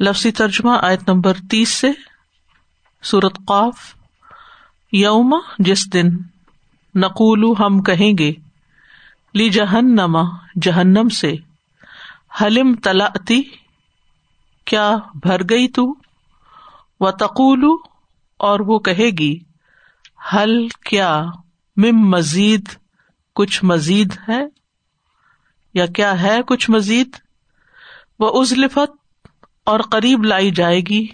لفظی 0.00 0.32
ترجمہ 0.32 0.70
آیت 0.82 1.08
نمبر 1.08 1.32
تیس 1.50 1.68
سے 1.68 1.90
سورت 3.02 3.38
قاف، 3.46 3.94
یوم، 4.92 5.34
جس 5.58 5.92
دن 5.92 6.08
نقول 6.94 7.44
ہم 7.58 7.82
کہیں 7.82 8.18
گے، 8.18 8.32
لی 9.34 9.50
جہنما 9.50 10.22
جہنم 10.62 11.08
سے، 11.08 11.34
حلم 12.40 12.74
تلاتی 12.74 13.42
کیا 14.64 14.96
بھر 15.14 15.42
گئی 15.50 15.68
تو؟ 15.68 15.94
و 17.00 17.10
تقول 17.10 17.64
اور 18.36 18.60
وہ 18.60 18.78
کہے 18.78 19.10
گی، 19.10 19.38
حل 20.32 20.68
کیا، 20.68 21.24
مم 21.76 22.08
مزید، 22.10 22.68
کچھ 23.34 23.64
مزید 23.64 24.14
ہے؟ 24.28 24.40
یا 25.74 25.86
کیا 25.86 26.22
ہے 26.22 26.38
کچھ 26.46 26.70
مزید؟ 26.70 27.16
وہ 28.18 28.40
ازلفت 28.40 28.99
اور 29.66 29.80
قریب 29.80 30.24
لائی 30.24 30.50
جائے 30.50 30.80
گی، 30.80 31.06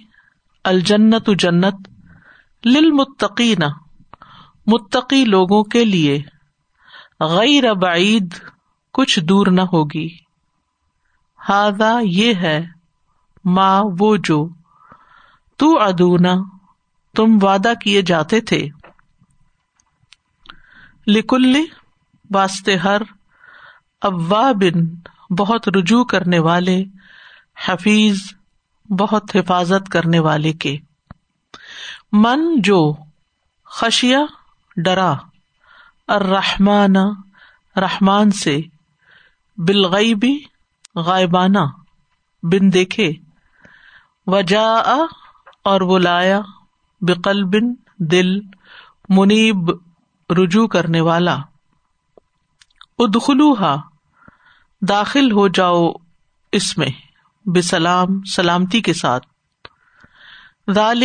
الجنت 0.64 1.30
جنت 1.38 1.88
للمتقین، 2.66 3.62
متقی 4.66 5.24
لوگوں 5.24 5.64
کے 5.64 5.84
لیے۔ 5.84 6.22
غیر 7.20 7.74
بعید 7.74 8.34
کچھ 8.92 9.20
دور 9.20 9.46
نہ 9.46 9.60
ہوگی۔ 9.60 10.08
ہاضا 11.48 11.98
یہ 12.02 12.34
ہے 12.34 12.66
ماں 13.44 13.82
وہ 13.98 14.16
جو 14.24 14.48
تو 15.56 15.80
ادونا 15.80 16.34
تم 17.16 17.38
وعدہ 17.42 17.72
کیے 17.84 18.02
جاتے 18.02 18.40
تھے۔ 18.40 18.68
لکل 21.06 21.56
واسطے 22.34 22.76
ہر 22.76 23.02
ابا 24.02 24.52
بن 24.52 24.94
بہت 25.34 25.68
رجوع 25.68 26.04
کرنے 26.04 26.38
والے۔ 26.38 26.84
حفیظ 27.64 28.18
بہت 28.90 29.36
حفاظت 29.36 29.88
کرنے 29.88 30.18
والے 30.18 30.52
کے۔ 30.52 30.76
من 32.12 32.60
جو 32.60 32.94
خشیا 33.64 34.18
ڈرا 34.76 35.14
الرحمن، 36.08 36.96
رحمان 37.76 38.30
سے 38.30 38.60
بالغیبی 39.56 40.38
غائبانہ، 40.96 41.58
بن 42.42 42.72
دیکھے۔ 42.72 43.12
وجا 44.26 44.74
اور 45.64 45.80
وہ 45.80 45.98
لایا 45.98 46.40
بقل 47.00 47.44
بن 47.44 47.74
دل 47.98 48.40
منیب 49.08 49.70
رجوع 50.30 50.66
کرنے 50.66 51.00
والا۔ 51.00 51.36
ادخلوہا، 52.98 53.76
داخل 54.88 55.32
ہو 55.32 55.48
جاؤ 55.48 55.92
اس 56.52 56.78
میں۔ 56.78 57.05
بسلام، 57.46 58.22
سلامتی 58.22 58.80
کے 58.80 58.92
ساتھ۔ 58.92 59.26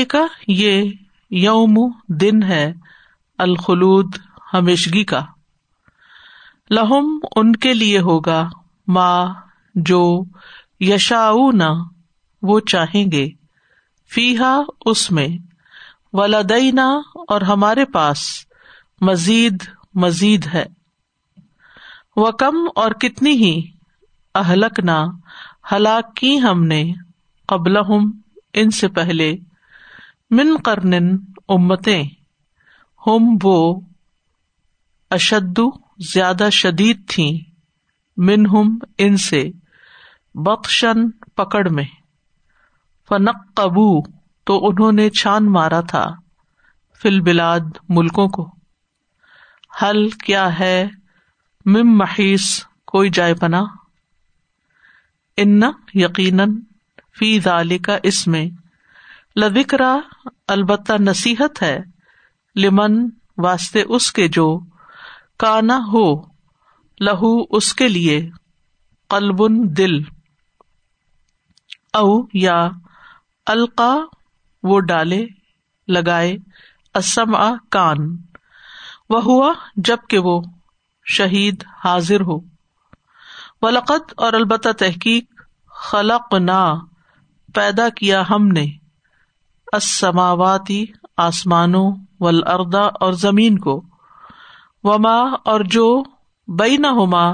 کا 0.06 0.26
یہ 0.48 0.92
یوم 1.30 1.92
دن 2.08 2.44
ہے 2.44 2.74
الخلود، 3.38 4.16
ہمیشگی 4.54 5.04
کا۔ 5.04 5.26
لہم 6.70 7.20
ان 7.36 7.56
کے 7.56 7.74
لیے 7.74 8.00
ہوگا 8.00 8.50
ماں 8.88 9.34
جو 9.76 10.24
یشا 10.80 11.32
وہ 12.42 12.60
چاہیں 12.60 13.12
گے۔ 13.12 13.30
فیحا 14.14 14.58
اس 14.86 15.12
میں۔ 15.12 15.28
ولادینا 16.14 16.90
اور 17.14 17.42
ہمارے 17.42 17.86
پاس 17.86 18.46
مزید 19.02 19.64
مزید 19.94 20.48
ہے۔ 20.54 20.66
وہ 22.16 22.32
کم 22.32 22.56
اور 22.76 22.92
کتنی 22.92 23.32
ہی 23.32 23.62
اہلک 24.36 24.80
نہ 24.80 25.06
ہلاک 25.72 26.16
کی 26.16 26.42
ہم 26.42 26.64
نے 26.64 26.94
قبل 27.48 27.78
ہم 27.78 28.12
ان 28.54 28.70
سے 28.70 28.88
پہلے 28.88 29.36
من 30.32 30.58
کرن 30.58 31.18
امتیں۔ 31.48 32.04
ہم 33.08 33.38
وہ 33.44 33.82
اشد 35.10 35.60
زیادہ 36.14 36.50
شدید 36.52 37.10
تھی 37.10 37.44
من 38.18 38.46
ہم 38.46 38.78
ان 38.98 39.18
سے۔ 39.18 39.52
بخشن 40.36 41.12
پکڑ 41.12 41.70
میں۔ 41.70 41.84
فنق 43.10 43.54
قبو 43.54 44.02
تو 44.44 44.68
انہوں 44.68 44.92
نے 44.92 45.10
چھان 45.10 45.52
مارا 45.52 45.82
تھا 45.82 46.12
فل 47.02 47.22
بلاد 47.22 47.60
ملکوں 47.90 48.28
کو۔ 48.28 48.50
حل 49.82 50.10
کیا 50.10 50.60
ہے؟ 50.60 50.88
مم 51.66 51.98
محیث 51.98 52.64
کوئی 52.88 53.10
جائے 53.10 53.34
پنا 53.34 53.64
ان 55.42 55.62
یقیناً 55.96 56.56
فی 57.20 57.38
ذالی 57.40 57.78
کا 57.80 57.98
اس 58.04 58.26
میں 58.28 58.46
لکرا 59.36 59.96
البتہ 60.48 60.94
نصیحت 61.00 61.62
ہے 61.64 61.78
لمن 62.56 62.98
واسطے 63.38 63.84
اس 63.90 64.12
کے 64.12 64.28
جو 64.28 64.48
کانا 65.40 65.78
ہو 65.88 66.06
لہو 67.00 67.32
اس 67.50 67.74
کے 67.74 67.88
لیے 67.88 68.20
قلبن 69.10 69.58
دل 69.78 70.00
او 71.94 72.10
یا 72.34 72.60
القا 73.48 73.94
وہ 74.64 74.80
ڈالے 74.80 75.26
لگائے 75.88 76.36
اسم 76.96 77.36
آ 77.36 77.50
کان 77.70 78.08
وہ 79.10 79.24
ہوا 79.24 79.52
جبکہ 79.86 80.20
وہ 80.20 80.40
شہید 81.06 81.64
حاضر 81.86 82.22
ہو 82.22 82.40
ولقت 83.62 84.14
اور 84.18 84.34
البتہ 84.34 84.72
تحقیق 84.78 85.31
خلق 85.84 86.34
نا 86.34 86.74
پیدا 87.56 87.90
کیا 87.90 88.24
ہم 88.30 88.48
نے۔ 88.48 88.66
اسماواتی 89.74 90.86
آسمانوں 91.18 91.96
ولردا 92.20 92.82
اور 92.82 93.14
زمین 93.14 93.60
کو۔ 93.60 93.84
وما، 94.84 95.18
اور 95.46 95.62
جو 95.62 96.04
بئی 96.48 96.78
نہ 96.78 96.88
ہوما 96.88 97.32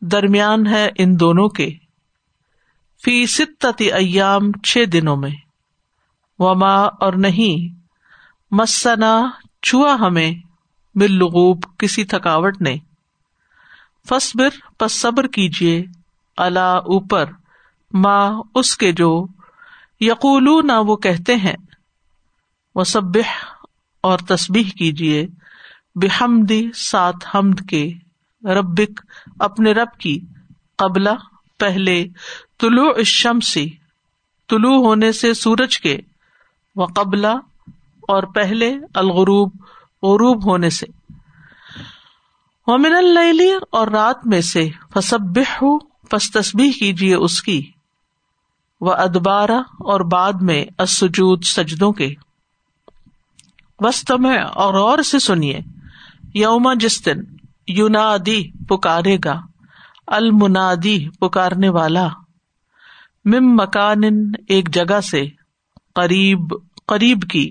درمیان 0.00 0.66
ہے 0.66 0.88
ان 0.98 1.20
دونوں 1.20 1.48
کے۔ 1.48 1.70
فی 3.04 3.26
ستتی 3.26 3.92
ایام، 3.92 4.52
چھ 4.52 4.84
دنوں 4.92 5.16
میں۔ 5.16 5.30
وما، 6.38 6.84
اور 6.84 7.12
نہیں۔ 7.12 7.80
مسنا، 8.50 9.22
چھوا 9.62 9.94
ہمیں۔ 9.94 10.32
باللغوب 10.94 11.64
کسی 11.78 12.04
تھکاوٹ 12.04 12.60
نے۔ 12.60 12.76
فصبر 14.08 14.48
پس 14.78 15.00
صبر 15.00 15.26
کیجیے 15.26 15.84
اللہ 16.36 16.60
اوپر۔ 16.60 17.24
ماں 17.92 18.42
اس 18.54 18.76
کے 18.76 18.92
جو 18.92 19.26
یقول 20.00 20.66
نہ 20.66 20.72
وہ 20.72 20.96
کہتے 20.96 21.36
ہیں 21.36 21.56
وہ 22.74 22.84
سب 22.84 23.18
اور 24.00 24.18
تسبیح 24.18 24.70
کیجیے 24.78 25.26
بحمدی 25.94 26.70
سات 26.74 27.14
حمد 27.34 27.70
کے، 27.70 27.92
ربک 28.44 29.00
اپنے 29.40 29.72
رب 29.72 29.98
کی، 29.98 30.20
قبلہ، 30.76 31.10
پہلے، 31.58 32.06
طلوع 32.60 32.92
الشمسی 32.96 33.70
طلوع 34.48 34.86
ہونے 34.86 35.12
سے 35.12 35.34
سورج 35.34 35.80
کے 35.80 35.98
و 36.76 36.84
قبلہ 36.84 37.34
اور 38.00 38.22
پہلے 38.22 38.74
الغروب، 38.94 39.52
غروب 40.02 40.46
ہونے 40.46 40.70
سے۔ 40.70 40.86
ومن 42.66 42.94
اللیلی 42.94 43.52
اور 43.72 43.88
رات 43.88 44.26
میں 44.26 44.40
سے 44.40 44.68
فسب 44.94 45.38
ہو 45.38 45.78
پس 45.78 46.30
تسبیح 46.30 46.70
کیجیے 46.78 47.14
اس 47.14 47.42
کی۔ 47.42 47.70
وہ 48.86 48.92
ادبارہ 48.92 49.60
اور 49.78 50.00
بعد 50.00 50.32
میں 50.40 50.64
اسجود 50.78 51.44
سجدوں 51.44 51.92
کے۔ 51.92 52.14
وسط 53.78 54.12
میں 54.12 54.38
اور 54.38 55.02
سے 55.02 55.18
سنیے۔ 55.18 55.60
یوما 56.34 56.74
جس 56.74 57.06
دن 57.06 57.16
یونادی 57.68 58.50
پکارے 58.68 59.16
گا، 59.24 59.40
المنادی 60.06 61.08
پکارنے 61.08 61.68
والا۔ 61.68 62.08
مم 63.24 63.56
مکان 63.56 64.00
ایک 64.48 64.74
جگہ 64.74 65.00
سے 65.00 65.28
قریب 65.94 66.54
قریب 66.86 67.22
کی۔ 67.30 67.50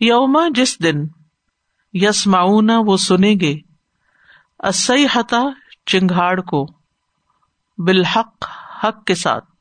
یوما 0.00 0.42
جس 0.54 0.82
دن 0.82 0.96
یس 1.92 2.26
معاون 2.26 2.70
وہ 2.86 2.96
سنیں 2.96 3.34
گے۔ 3.40 3.58
اسی 4.58 5.06
حتا 5.14 5.42
چنگاڑ 5.86 6.40
کو۔ 6.40 6.66
بالحق، 7.78 8.44
حق 8.84 9.04
کے 9.04 9.14
ساتھ۔ 9.14 9.57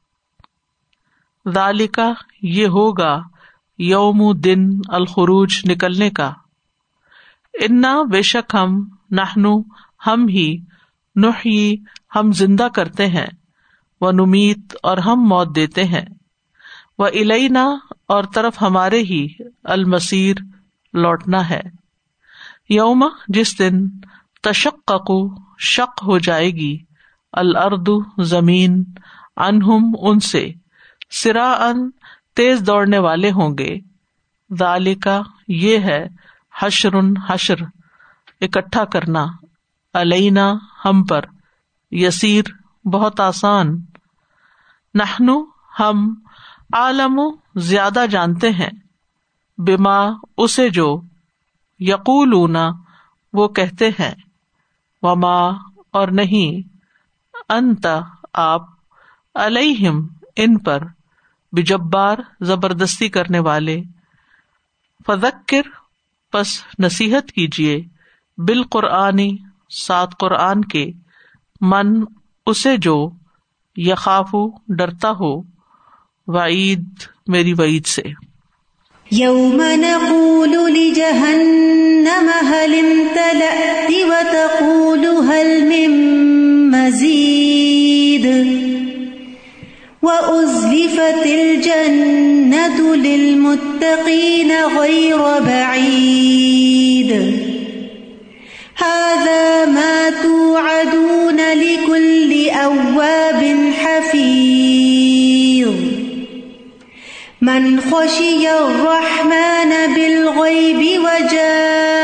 ذالکا 1.53 2.13
یہ 2.41 2.67
ہوگا 2.67 3.21
یوم 3.77 4.31
دن 4.33 4.69
الخروج 4.88 5.53
نکلنے 5.69 6.09
کا۔ 6.09 6.33
انا 7.53 8.01
بے 8.11 8.21
شک 8.21 8.55
ہم 8.55 8.89
نہنو 9.11 9.61
ہم 10.07 10.27
ہی 10.27 10.57
نحی 11.15 11.75
ہم 12.15 12.31
زندہ 12.31 12.67
کرتے 12.73 13.07
ہیں 13.07 13.25
وہ 14.01 14.11
نمیت 14.11 14.75
اور 14.83 14.97
ہم 14.97 15.21
موت 15.21 15.55
دیتے 15.55 15.83
ہیں۔ 15.83 16.05
وہ 16.97 17.07
الینا 17.07 17.65
اور 18.07 18.23
طرف 18.33 18.61
ہمارے 18.61 18.99
ہی 18.99 19.27
المسیر 19.63 20.35
لوٹنا 20.94 21.49
ہے۔ 21.49 21.61
یوم، 22.69 23.07
جس 23.27 23.59
دن 23.59 23.89
تشق 24.44 24.91
شک 25.59 25.99
ہو 26.05 26.17
جائے 26.17 26.49
گی 26.49 26.77
الرد 27.33 27.89
زمین 28.19 28.83
انہم 29.38 29.95
ان 29.99 30.19
سے۔ 30.19 30.51
سرا 31.09 31.51
ان 31.51 31.89
تیز 32.36 32.62
دوڑنے 32.68 32.98
والے 32.98 33.31
ہوں 33.31 33.57
گے۔ 33.57 33.80
ذالکا، 34.59 35.21
یہ 35.48 35.77
ہے، 35.77 36.07
حشر 36.59 36.89
حشر، 37.27 37.56
اکٹھا 38.42 38.86
کرنا۔ 38.86 39.25
علینا، 39.94 40.54
ہم 40.86 41.04
پر۔ 41.04 41.25
یسیر، 41.92 42.44
بہت 42.88 43.19
آسان۔ 43.19 43.81
نہنو 44.94 45.45
ہم۔ 45.80 46.13
عالم 46.74 47.19
زیادہ 47.56 48.06
جانتے 48.12 48.50
ہیں۔ 48.50 48.69
بیما 49.57 50.00
اسے 50.38 50.69
جو۔ 50.69 51.01
یقول 51.80 52.33
وہ 53.33 53.48
کہتے 53.48 53.89
ہیں۔ 53.89 54.15
وما، 55.01 55.50
اور 55.92 56.07
نہیں۔ 56.07 56.75
انت، 57.50 57.88
آپ۔ 58.33 58.62
علیہم، 59.36 60.07
ان 60.36 60.57
پر۔ 60.57 60.83
بجبار 61.57 62.18
زبردستی 62.42 63.09
کرنے 63.09 63.39
والے، 63.39 63.81
فذکر، 65.07 65.62
پس 66.31 66.48
نصیحت 66.80 67.31
کیجیے 67.31 67.81
بالقرآنی 68.38 69.38
سات 69.69 70.18
قرآن 70.19 70.65
کے، 70.65 70.92
من 71.62 72.04
اسے 72.45 72.77
جو 72.77 73.09
یخاف 73.75 74.36
ڈرتا 74.68 75.12
ہو، 75.12 75.42
وعید، 76.27 76.86
میری 77.27 77.54
وعید 77.54 77.86
سے۔ 77.86 78.04
یوم 79.12 79.62
نقول 79.75 80.71
لجہنم 80.74 82.30
هل 82.51 82.80
امتلأت 82.80 83.92
وتقول 84.09 85.06
هل 85.06 85.63
من 85.63 85.92
مزید؟ 86.71 87.46
وأزلفت 90.01 91.25
الجنة 91.25 92.95
للمتقين 92.95 94.51
غير 94.77 95.39
بعيد 95.39 97.11
هذا 98.77 99.65
ما 99.65 100.09
توعدون 100.09 101.38
لكل 101.53 102.49
أواب 102.49 103.71
حفيظ 103.79 105.73
من 107.41 107.81
خشي 107.81 108.51
الرحمن 108.51 109.94
بالغيب 109.95 111.01
وجاء 111.01 111.96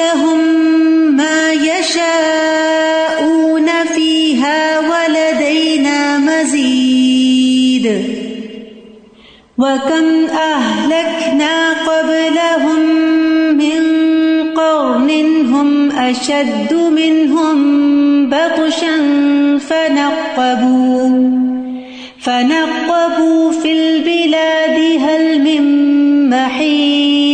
لهم 0.00 0.40
ما 1.16 1.52
يشاءون 1.52 3.20
فيها 3.94 4.78
ولدينا 4.78 6.18
مزيد 6.18 7.86
وكم 9.58 10.26
أهلكنا 10.26 11.72
قبلهم 11.90 12.80
من 13.56 13.82
قرن 14.54 15.10
هم 15.52 15.90
أشد 15.90 16.74
منهم 16.74 17.58
بطشا 18.30 18.96
فنقبوا 19.58 21.08
فنقبوا 22.20 23.52
في 23.52 23.72
البلاد 23.72 24.78
هل 25.02 25.42
من 25.42 25.64
محيص 26.30 27.29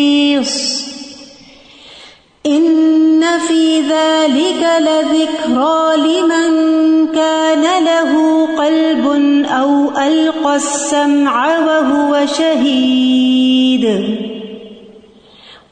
ان 2.46 3.38
في 3.48 3.81
ذلك 3.81 4.62
لذكرى 4.81 5.96
لمن 5.96 7.06
كان 7.14 7.84
له 7.84 8.46
قلب 8.58 9.06
او 9.46 9.90
القى 9.90 10.56
السمع 10.56 11.58
وهو 11.58 12.26
شهيد 12.26 13.84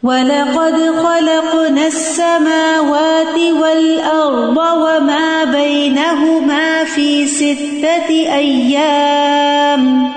ولقد 0.03 0.77
خلقنا 1.03 1.87
السماوات 1.87 3.39
والارض 3.63 4.57
وما 4.57 5.45
بينهما 5.45 6.85
في 6.85 7.27
سته 7.27 8.09
ايام 8.35 10.13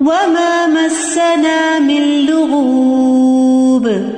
وما 0.00 0.66
مسنا 0.66 1.78
من 1.78 2.26
لغوب 2.26 4.17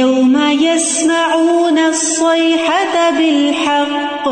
یوم 0.00 0.36
يسمعون 0.50 1.78
الصيحة 1.78 3.10
بالحق. 3.10 4.28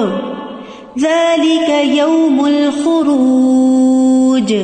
ذلك 0.99 1.69
يوم 1.97 2.47
الخروج. 2.47 4.55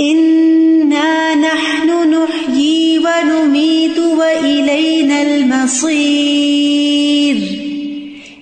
إنا 0.00 1.34
نحن 1.34 2.10
نحيي 2.10 2.98
ونميت 2.98 3.98
وإلينا 3.98 5.22
المصير. 5.22 7.36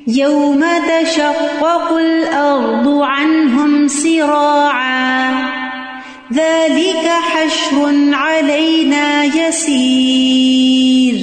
يوم 0.07 0.61
تشقق 0.61 1.93
الأرض 1.93 2.89
عنهم 2.89 3.89
سراعا 3.89 4.90
ذلك 6.33 7.07
حشر 7.09 7.95
علينا 8.15 9.25
يسير 9.25 11.15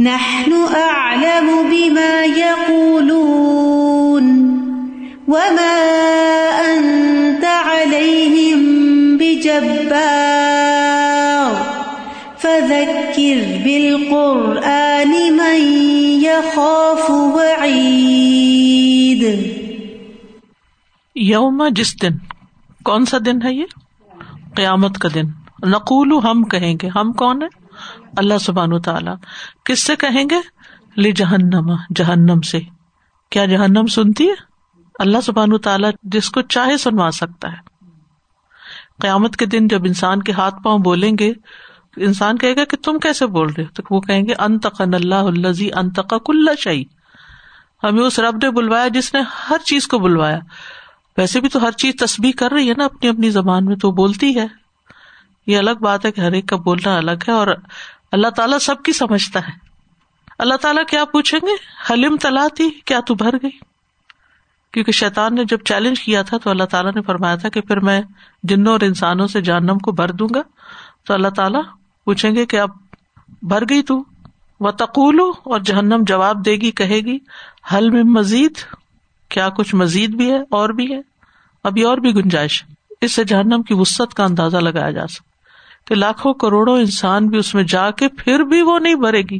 نحن 0.00 0.52
أعلم 0.74 1.70
بما 1.70 2.24
يقولون 2.24 3.66
وما 5.28 5.78
أنت 6.74 7.44
عليهم 7.44 8.60
بجبار 9.18 10.46
فذكر 12.38 13.38
بالقرآن 13.64 15.12
من 15.32 15.60
يخاف 16.22 17.10
وعيد 17.10 18.46
يوم 21.16 21.68
جس 21.68 21.94
دن؟ 22.02 22.14
کون 22.84 23.04
سا 23.10 23.18
دن 23.18 23.42
ہے 23.42 23.52
یہ؟ 23.52 23.85
قیامت 24.56 24.98
کا 24.98 25.08
دن۔ 25.14 25.24
نقول 25.66 26.12
ہم 26.24 26.44
کہیں 26.44 26.74
گے۔ 26.82 26.88
ہم 26.88 27.12
کون 27.12 27.42
ہے 27.42 27.48
اللہ 28.16 28.38
سبحان 28.38 28.82
تعالیٰ۔ 28.82 29.14
کس 29.64 29.82
سے 29.82 29.96
کہیں 29.96 30.24
گے؟ 30.30 30.40
لی 30.96 31.12
جہنم 31.12 31.74
جہنم 31.96 32.40
سے۔ 32.40 32.60
کیا 33.30 33.44
جہنم 33.44 33.86
سنتی 33.86 34.28
ہے؟ 34.28 34.34
اللہ 34.98 35.18
سبحان 35.20 35.58
تعالیٰ 35.58 35.90
جس 36.02 36.30
کو 36.30 36.42
چاہے 36.42 36.76
سنوا 36.76 37.10
سکتا 37.10 37.52
ہے۔ 37.52 37.56
قیامت 39.00 39.36
کے 39.36 39.46
دن 39.46 39.68
جب 39.68 39.84
انسان 39.84 40.22
کے 40.22 40.32
ہاتھ 40.32 40.54
پاؤں 40.64 40.78
بولیں 40.78 41.12
گے، 41.18 41.32
انسان 41.96 42.38
کہے 42.38 42.56
گا 42.56 42.64
کہ 42.64 42.76
تم 42.76 42.98
کیسے 42.98 43.26
بول 43.26 43.52
رہے 43.58 43.64
تو 43.64 43.82
وہ 43.90 44.00
کہیں 44.00 44.22
گے، 44.22 44.34
انتقن 44.38 44.94
اللہ 44.94 45.14
الزی 45.14 45.70
انتقا 45.72 46.18
کل 46.18 46.48
شعی 46.58 46.84
ہمیں 47.82 48.02
اس 48.02 48.18
رب 48.18 48.36
نے 48.42 48.50
بلوایا 48.50 48.88
جس 48.88 49.14
نے 49.14 49.20
ہر 49.50 49.56
چیز 49.64 49.86
کو 49.86 49.98
بلوایا۔ 49.98 50.38
ویسے 51.18 51.40
بھی 51.40 51.48
تو 51.48 51.66
ہر 51.66 51.72
چیز 51.72 51.94
تصبیح 51.98 52.32
کر 52.38 52.52
رہی 52.52 52.68
ہے 52.68 52.74
نا 52.76 52.84
اپنی 52.84 53.08
اپنی 53.08 53.30
زبان 53.30 53.64
میں 53.64 53.76
تو 53.76 53.90
بولتی 53.90 54.38
ہے۔ 54.38 54.46
یہ 55.46 55.58
الگ 55.58 55.70
بات 55.70 56.06
ہے 56.06 56.12
کہ 56.12 56.20
ہر 56.20 56.32
ایک 56.32 56.48
کا 56.48 56.56
بولنا 56.56 56.96
الگ 56.96 57.10
ہے 57.10 57.32
اور 57.32 57.46
اللہ 58.12 58.28
تعالیٰ 58.28 58.58
سب 58.58 58.82
کی 58.82 58.92
سمجھتا 58.92 59.40
ہے۔ 59.40 59.52
اللہ 60.38 60.54
تعالیٰ 60.54 60.84
کیا 60.84 61.04
پوچھیں 61.04 61.40
گے؟ 61.46 61.52
حلیم 61.92 62.16
تلا 62.16 62.46
تھی 62.54 62.70
کیا 62.70 63.00
تو 63.00 63.14
بھر 63.14 63.34
گئی؟ 63.42 63.58
کیونکہ 64.72 64.92
شیطان 64.92 65.34
نے 65.34 65.44
جب 65.44 65.58
چیلنج 65.64 66.00
کیا 66.00 66.22
تھا 66.22 66.36
تو 66.36 66.50
اللہ 66.50 66.64
تعالیٰ 66.64 66.92
نے 66.94 67.02
فرمایا 67.02 67.36
تھا 67.36 67.48
کہ 67.48 67.60
پھر 67.60 67.80
میں 67.80 68.00
جنوں 68.42 68.72
اور 68.72 68.80
انسانوں 68.80 69.26
سے 69.26 69.40
جانم 69.40 69.78
کو 69.78 69.92
بھر 69.92 70.10
دوں 70.10 70.28
گا۔ 70.34 70.40
تو 71.04 71.14
اللہ 71.14 71.28
تعالیٰ 71.28 71.62
پوچھیں 72.04 72.34
گے 72.34 72.46
کہ 72.46 72.60
اب 72.60 72.70
بھر 73.42 73.62
گئی 73.62 73.82
تو؟ 73.82 74.04
وہ 74.60 74.70
تقولو 74.70 75.30
اور 75.30 75.60
جہنم 75.60 76.02
جواب 76.06 76.44
دے 76.44 76.52
گی، 76.52 76.70
کہے 76.70 77.00
گی، 77.00 77.18
حل 77.72 77.90
میں 77.90 78.02
مزید 78.02 78.52
کیا 79.28 79.48
کچھ 79.48 79.74
مزید 79.74 80.10
بھی 80.10 80.30
ہے 80.30 80.38
اور 80.38 80.68
بھی 80.68 80.94
ہے؟ 80.94 81.00
ابھی 81.64 81.82
اور 81.82 81.98
بھی 81.98 82.14
گنجائش 82.14 82.64
اس 83.00 83.12
سے 83.12 83.24
جہنم 83.24 83.62
کی 83.62 83.74
وسط 83.74 84.14
کا 84.14 84.24
اندازہ 84.24 84.56
لگایا 84.56 84.90
جا 84.90 85.06
سکتا 85.06 85.36
کہ 85.84 85.94
لاکھوں 85.94 86.34
کروڑوں 86.34 86.78
انسان 86.78 87.26
بھی 87.26 87.38
اس 87.38 87.54
میں 87.54 87.62
جا 87.62 87.90
کے 87.90 88.08
پھر 88.08 88.38
بھی 88.38 88.62
وہ 88.62 88.78
نہیں 88.78 88.94
بھرے 88.94 89.22
گی۔ 89.22 89.38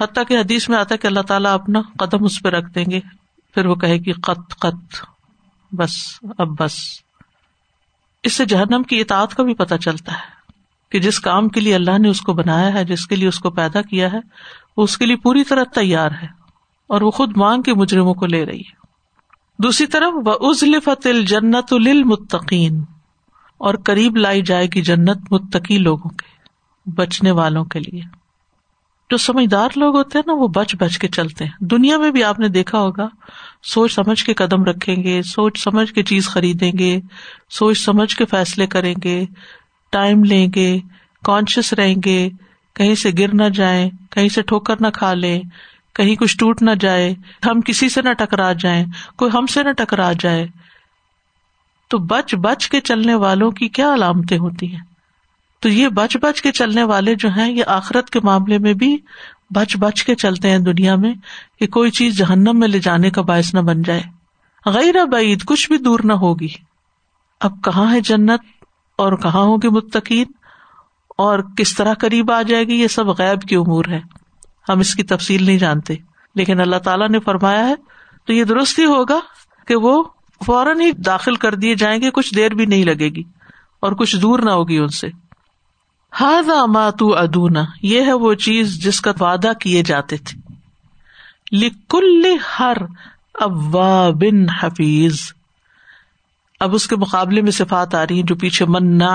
حتیٰ 0.00 0.24
کہ 0.28 0.38
حدیث 0.38 0.68
میں 0.68 0.78
آتا 0.78 0.94
ہے 0.94 0.98
کہ 0.98 1.06
اللہ 1.06 1.20
تعالیٰ 1.20 1.54
اپنا 1.54 1.80
قدم 1.98 2.24
اس 2.24 2.42
پہ 2.42 2.48
رکھ 2.48 2.74
دیں 2.74 2.84
گے، 2.90 3.00
پھر 3.54 3.66
وہ 3.66 3.74
کہے 3.74 3.96
گی 3.96 4.12
قط 4.12 4.54
قط 4.58 4.96
بس، 5.72 6.18
اب 6.38 6.48
بس۔ 6.58 6.78
اس 8.22 8.32
سے 8.32 8.44
جہنم 8.44 8.82
کی 8.82 9.00
اطاعت 9.00 9.34
کا 9.34 9.42
بھی 9.42 9.54
پتہ 9.54 9.74
چلتا 9.74 10.12
ہے 10.12 10.36
کہ 10.92 11.00
جس 11.00 11.20
کام 11.20 11.48
کے 11.48 11.60
لیے 11.60 11.74
اللہ 11.74 11.98
نے 11.98 12.08
اس 12.08 12.20
کو 12.20 12.32
بنایا 12.32 12.74
ہے، 12.74 12.84
جس 12.84 13.06
کے 13.06 13.16
لیے 13.16 13.28
اس 13.28 13.38
کو 13.38 13.50
پیدا 13.50 13.82
کیا 13.82 14.12
ہے، 14.12 14.18
وہ 14.76 14.82
اس 14.82 14.98
کے 14.98 15.06
لیے 15.06 15.16
پوری 15.16 15.44
طرح 15.44 15.64
تیار 15.74 16.10
ہے 16.22 16.26
اور 16.86 17.00
وہ 17.00 17.10
خود 17.10 17.36
مانگ 17.36 17.62
کے 17.62 17.74
مجرموں 17.74 18.14
کو 18.14 18.26
لے 18.26 18.46
رہی 18.46 18.60
ہے۔ 18.60 18.85
دوسری 19.58 19.86
طرف 19.86 20.12
وہ 20.26 20.32
ازلفت 20.40 21.06
الجنت 21.06 21.72
المتقین 21.72 22.84
اور 23.58 23.74
قریب 23.84 24.16
لائی 24.16 24.42
جائے 24.42 24.66
گی 24.74 24.82
جنت 24.82 25.32
متقی 25.32 25.78
لوگوں 25.78 26.10
کے، 26.10 26.26
بچنے 26.90 27.30
والوں 27.30 27.64
کے 27.64 27.78
لیے۔ 27.78 28.00
جو 29.10 29.16
سمجھدار 29.16 29.68
لوگ 29.76 29.96
ہوتے 29.96 30.18
ہیں 30.18 30.22
نا، 30.26 30.32
وہ 30.32 30.48
بچ 30.48 30.76
بچ 30.76 30.98
کے 30.98 31.08
چلتے 31.08 31.44
ہیں۔ 31.44 31.52
دنیا 31.60 31.98
میں 31.98 32.10
بھی 32.10 32.24
آپ 32.24 32.38
نے 32.38 32.48
دیکھا 32.48 32.78
ہوگا، 32.78 33.08
سوچ 33.62 33.92
سمجھ 33.92 34.24
کے 34.24 34.34
قدم 34.34 34.64
رکھیں 34.64 34.96
گے، 34.96 35.22
سوچ 35.22 35.64
سمجھ 35.64 35.92
کے 35.92 36.02
چیز 36.02 36.28
خریدیں 36.28 36.72
گے، 36.78 37.00
سوچ 37.50 37.78
سمجھ 37.78 38.16
کے 38.16 38.24
فیصلے 38.24 38.66
کریں 38.66 38.94
گے، 39.04 39.24
ٹائم 39.90 40.24
لیں 40.24 40.48
گے 40.54 40.78
کانشیس 41.24 41.72
رہیں 41.72 41.94
گے، 42.04 42.28
کہیں 42.74 42.94
سے 42.94 43.10
گر 43.18 43.34
نہ 43.34 43.48
جائیں، 43.48 43.90
کہیں 44.10 44.28
سے 44.28 44.42
ٹھوکر 44.42 44.74
نہ 44.80 44.86
کھا 44.94 45.14
لیں۔ 45.14 45.40
کہیں 45.96 46.16
کچھ 46.16 46.38
ٹوٹ 46.38 46.62
نہ 46.62 46.70
جائے، 46.80 47.14
ہم 47.46 47.60
کسی 47.60 47.88
سے 47.88 48.02
نہ 48.02 48.12
ٹکرا 48.12 48.52
جائیں، 48.52 48.84
کوئی 49.16 49.30
ہم 49.34 49.46
سے 49.46 49.62
نہ 49.62 49.72
ٹکرا 49.72 50.12
جائے۔ 50.20 50.46
تو 51.88 51.98
بچ 51.98 52.34
بچ 52.34 52.68
کے 52.68 52.80
چلنے 52.80 53.14
والوں 53.14 53.50
کی 53.50 53.68
کیا 53.68 53.94
علامتیں 53.94 54.38
ہوتی 54.38 54.72
ہیں؟ 54.72 54.84
تو 55.60 55.68
یہ 55.68 55.88
بچ 55.88 56.16
بچ 56.16 56.42
کے 56.42 56.52
چلنے 56.52 56.82
والے 56.82 57.14
جو 57.14 57.28
ہیں، 57.28 57.52
یہ 57.52 57.64
آخرت 57.66 58.10
کے 58.10 58.20
معاملے 58.20 58.58
میں 58.58 58.74
بھی 58.74 58.96
بچ 59.50 59.76
بچ 59.76 60.04
کے 60.04 60.14
چلتے 60.14 60.50
ہیں 60.50 60.58
دنیا 60.58 60.96
میں 60.96 61.14
کہ 61.60 61.66
کوئی 61.66 61.90
چیز 61.90 62.18
جہنم 62.18 62.58
میں 62.58 62.68
لے 62.68 62.78
جانے 62.78 63.10
کا 63.10 63.22
باعث 63.22 63.54
نہ 63.54 63.60
بن 63.60 63.82
جائے۔ 63.82 64.02
غیر 64.66 65.04
بعید 65.04 65.44
کچھ 65.44 65.68
بھی 65.68 65.78
دور 65.78 66.00
نہ 66.04 66.12
ہوگی۔ 66.12 66.48
اب 67.40 67.64
کہاں 67.64 67.92
ہے 67.92 68.00
جنت 68.00 68.40
اور 68.98 69.12
کہاں 69.12 69.42
ہوگی 69.42 69.68
متقین؟ 69.68 70.26
اور 71.18 71.38
کس 71.56 71.74
طرح 71.74 71.94
قریب 71.94 72.32
آ 72.32 72.42
جائے 72.42 72.64
گی؟ 72.64 72.74
یہ 72.74 72.88
سب 72.88 73.06
غیب 73.08 73.48
کی 73.48 73.56
امور 73.56 73.84
ہے۔ 73.88 74.25
ہم 74.68 74.78
اس 74.78 74.94
کی 74.94 75.02
تفصیل 75.02 75.44
نہیں 75.44 75.58
جانتے۔ 75.58 75.94
لیکن 76.34 76.60
اللہ 76.60 76.76
تعالیٰ 76.76 77.08
نے 77.08 77.20
فرمایا 77.20 77.68
ہے، 77.68 77.74
تو 78.26 78.32
یہ 78.32 78.44
درست 78.44 78.78
ہی 78.78 78.84
ہوگا 78.84 79.18
کہ 79.66 79.76
وہ 79.76 80.04
فوراً 80.46 80.80
ہی 80.80 80.92
داخل 80.92 81.34
کر 81.34 81.54
دیے 81.54 81.74
جائیں 81.74 82.02
گے، 82.02 82.10
کچھ 82.10 82.34
دیر 82.34 82.54
بھی 82.54 82.66
نہیں 82.66 82.84
لگے 82.84 83.08
گی 83.08 83.22
اور 83.80 83.92
کچھ 83.92 84.16
دور 84.16 84.38
نہ 84.38 84.50
ہوگی 84.50 84.78
ان 84.78 84.88
سے۔ 84.88 85.08
ہاضا 86.20 86.66
ماتو 86.66 87.16
ادونا 87.16 87.64
یہ 87.82 88.00
ہے 88.00 88.12
وہ 88.12 88.34
چیز 88.34 88.82
جس 88.82 89.00
کا 89.00 89.12
وعدہ 89.20 89.52
کیے 89.60 89.82
جاتے 89.82 90.16
تھے۔ 90.16 90.54
لکل 91.52 92.24
ہر 92.58 92.76
بن 94.10 94.48
حفیظ۔ 94.62 95.20
اب 96.60 96.74
اس 96.74 96.86
کے 96.86 96.96
مقابلے 96.96 97.42
میں 97.42 97.50
صفات 97.50 97.94
آ 97.94 98.04
رہی 98.04 98.16
ہیں 98.16 98.22
جو 98.22 98.34
پیچھے 98.34 98.64
من 98.64 98.98
نا 98.98 99.14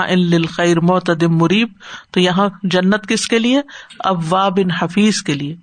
خیر 0.56 0.80
معتدم، 0.80 1.36
مریب، 1.36 1.68
تو 2.10 2.20
یہاں 2.20 2.48
جنت 2.62 3.06
کس 3.06 3.26
کے 3.26 3.38
لیے؟ 3.38 3.60
ابا 4.00 4.48
بن 4.48 4.70
حفیظ 4.70 5.22
کے 5.22 5.34
لیے، 5.34 5.56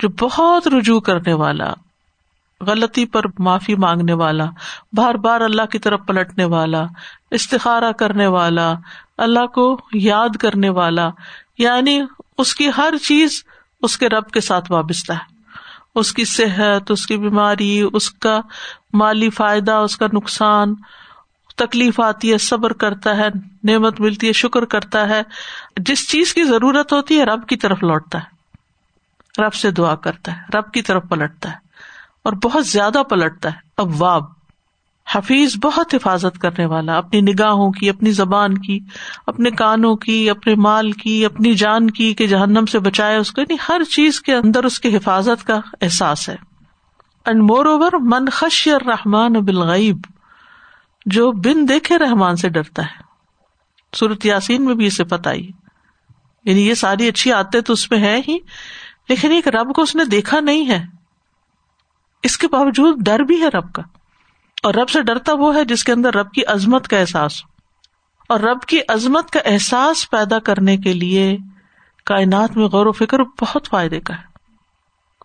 جو 0.00 0.08
بہت 0.08 0.68
رجوع 0.68 1.00
کرنے 1.00 1.32
والا، 1.32 1.72
غلطی 2.60 3.06
پر 3.06 3.22
معافی 3.38 3.74
مانگنے 3.74 4.12
والا، 4.12 4.44
بار 4.92 5.14
بار 5.14 5.40
اللہ 5.40 5.66
کی 5.66 5.78
طرف 5.78 6.00
پلٹنے 6.06 6.44
والا 6.44 6.84
استخارا 7.30 7.92
کرنے 7.92 8.26
والا، 8.26 8.74
اللہ 9.18 9.46
کو 9.46 9.78
یاد 9.94 10.36
کرنے 10.36 10.68
والا 10.68 11.10
یعنی 11.58 12.00
اس 12.38 12.54
کی 12.54 12.68
ہر 12.76 12.94
چیز 13.02 13.44
اس 13.82 13.98
کے 13.98 14.08
رب 14.08 14.30
کے 14.30 14.40
ساتھ 14.40 14.72
وابستہ 14.72 15.12
ہے۔ 15.12 15.33
اس 15.94 16.12
کی 16.12 16.24
صحت، 16.24 16.90
اس 16.90 17.06
کی 17.06 17.16
بیماری، 17.16 17.84
اس 17.92 18.10
کا 18.10 18.40
مالی 18.92 19.30
فائدہ، 19.30 19.72
اس 19.72 19.96
کا 19.96 20.06
نقصان 20.12 20.74
تکلیف 21.56 22.00
آتی 22.00 22.32
ہے، 22.32 22.38
صبر 22.38 22.72
کرتا 22.72 23.16
ہے، 23.16 23.28
نعمت 23.64 24.00
ملتی 24.00 24.26
ہے، 24.26 24.32
شکر 24.32 24.64
کرتا 24.64 25.08
ہے۔ 25.08 25.22
جس 25.76 26.08
چیز 26.08 26.34
کی 26.34 26.44
ضرورت 26.44 26.92
ہوتی 26.92 27.18
ہے، 27.18 27.24
رب 27.24 27.46
کی 27.46 27.56
طرف 27.56 27.82
لوٹتا 27.82 28.18
ہے۔ 28.18 28.34
رب 29.42 29.54
سے 29.54 29.70
دعا 29.70 29.94
کرتا 29.94 30.36
ہے، 30.36 30.58
رب 30.58 30.72
کی 30.72 30.82
طرف 30.82 31.02
پلٹتا 31.08 31.50
ہے 31.50 31.56
اور 32.22 32.32
بہت 32.32 32.66
زیادہ 32.66 33.02
پلٹتا 33.10 33.48
ہے 33.48 33.58
اب 33.76 34.02
واب 34.02 34.22
حفیظ 35.12 35.56
بہت 35.62 35.94
حفاظت 35.94 36.38
کرنے 36.38 36.66
والا، 36.66 36.98
اپنی 36.98 37.20
نگاہوں 37.20 37.70
کی، 37.70 37.90
اپنی 37.90 38.10
زبان 38.10 38.58
کی، 38.58 38.78
اپنے 39.26 39.50
کانوں 39.50 39.96
کی، 39.96 40.30
اپنے 40.30 40.54
مال 40.54 40.92
کی، 40.92 41.24
اپنی 41.24 41.54
جان 41.54 41.90
کی 41.90 42.14
کہ 42.14 42.26
جہنم 42.26 42.66
سے 42.66 42.78
بچائے 42.78 43.16
اس 43.16 43.32
کو 43.32 43.40
یعنی 43.40 43.56
ہر 43.68 43.84
چیز 43.84 44.20
کے 44.20 44.34
اندر 44.34 44.64
اس 44.64 44.80
کی 44.80 44.96
حفاظت 44.96 45.46
کا 45.46 45.60
احساس 45.80 46.28
ہے۔ 46.28 46.36
اینڈ 47.26 47.42
مور 47.42 47.66
اوور 47.66 47.92
من 48.00 48.28
خش 48.32 48.68
رحمان 48.68 49.32
بالغیب، 49.32 49.98
جو 51.06 51.32
بن 51.32 51.68
دیکھے 51.68 51.98
رحمان 51.98 52.36
سے 52.36 52.48
ڈرتا 52.48 52.82
ہے۔ 52.82 53.02
سورت 53.96 54.26
یاسین 54.26 54.64
میں 54.64 54.74
بھی 54.74 54.86
اسے 54.86 55.04
پتہ 55.04 55.28
آئی۔ 55.28 55.50
یعنی 56.44 56.68
یہ 56.68 56.74
ساری 56.74 57.08
اچھی 57.08 57.32
آتے 57.32 57.60
تو 57.60 57.72
اس 57.72 57.90
میں 57.90 57.98
ہے 57.98 58.20
ہی، 58.28 58.38
لیکن 59.08 59.32
ایک 59.32 59.48
رب 59.48 59.74
کو 59.74 59.82
اس 59.82 59.96
نے 59.96 60.04
دیکھا 60.04 60.40
نہیں 60.40 60.68
ہے۔ 60.68 60.84
اس 62.22 62.38
کے 62.38 62.48
باوجود 62.48 62.98
ڈر 63.04 63.18
بھی 63.20 63.40
ہے 63.40 63.48
رب 63.48 63.72
کا۔ 63.72 63.82
اور 64.64 64.74
رب 64.74 64.88
سے 64.88 65.02
ڈرتا 65.02 65.32
وہ 65.32 65.56
ہے 65.56 65.64
جس 65.64 65.84
کے 65.84 65.92
اندر 65.92 66.14
رب 66.14 66.30
کی 66.32 66.44
عظمت 66.46 66.88
کا 66.88 66.98
احساس 66.98 67.44
ہو۔ 67.44 67.48
اور 68.28 68.40
رب 68.40 68.60
کی 68.60 68.78
عظمت 68.88 69.30
کا 69.30 69.40
احساس 69.44 70.10
پیدا 70.10 70.38
کرنے 70.38 70.76
کے 70.76 70.92
لیے 70.92 71.36
کائنات 72.04 72.56
میں 72.56 72.64
غور 72.64 72.86
و 72.86 72.92
فکر 72.92 73.18
بہت 73.40 73.68
فائدے 73.68 74.00
کا 74.00 74.14
ہے۔ 74.14 74.22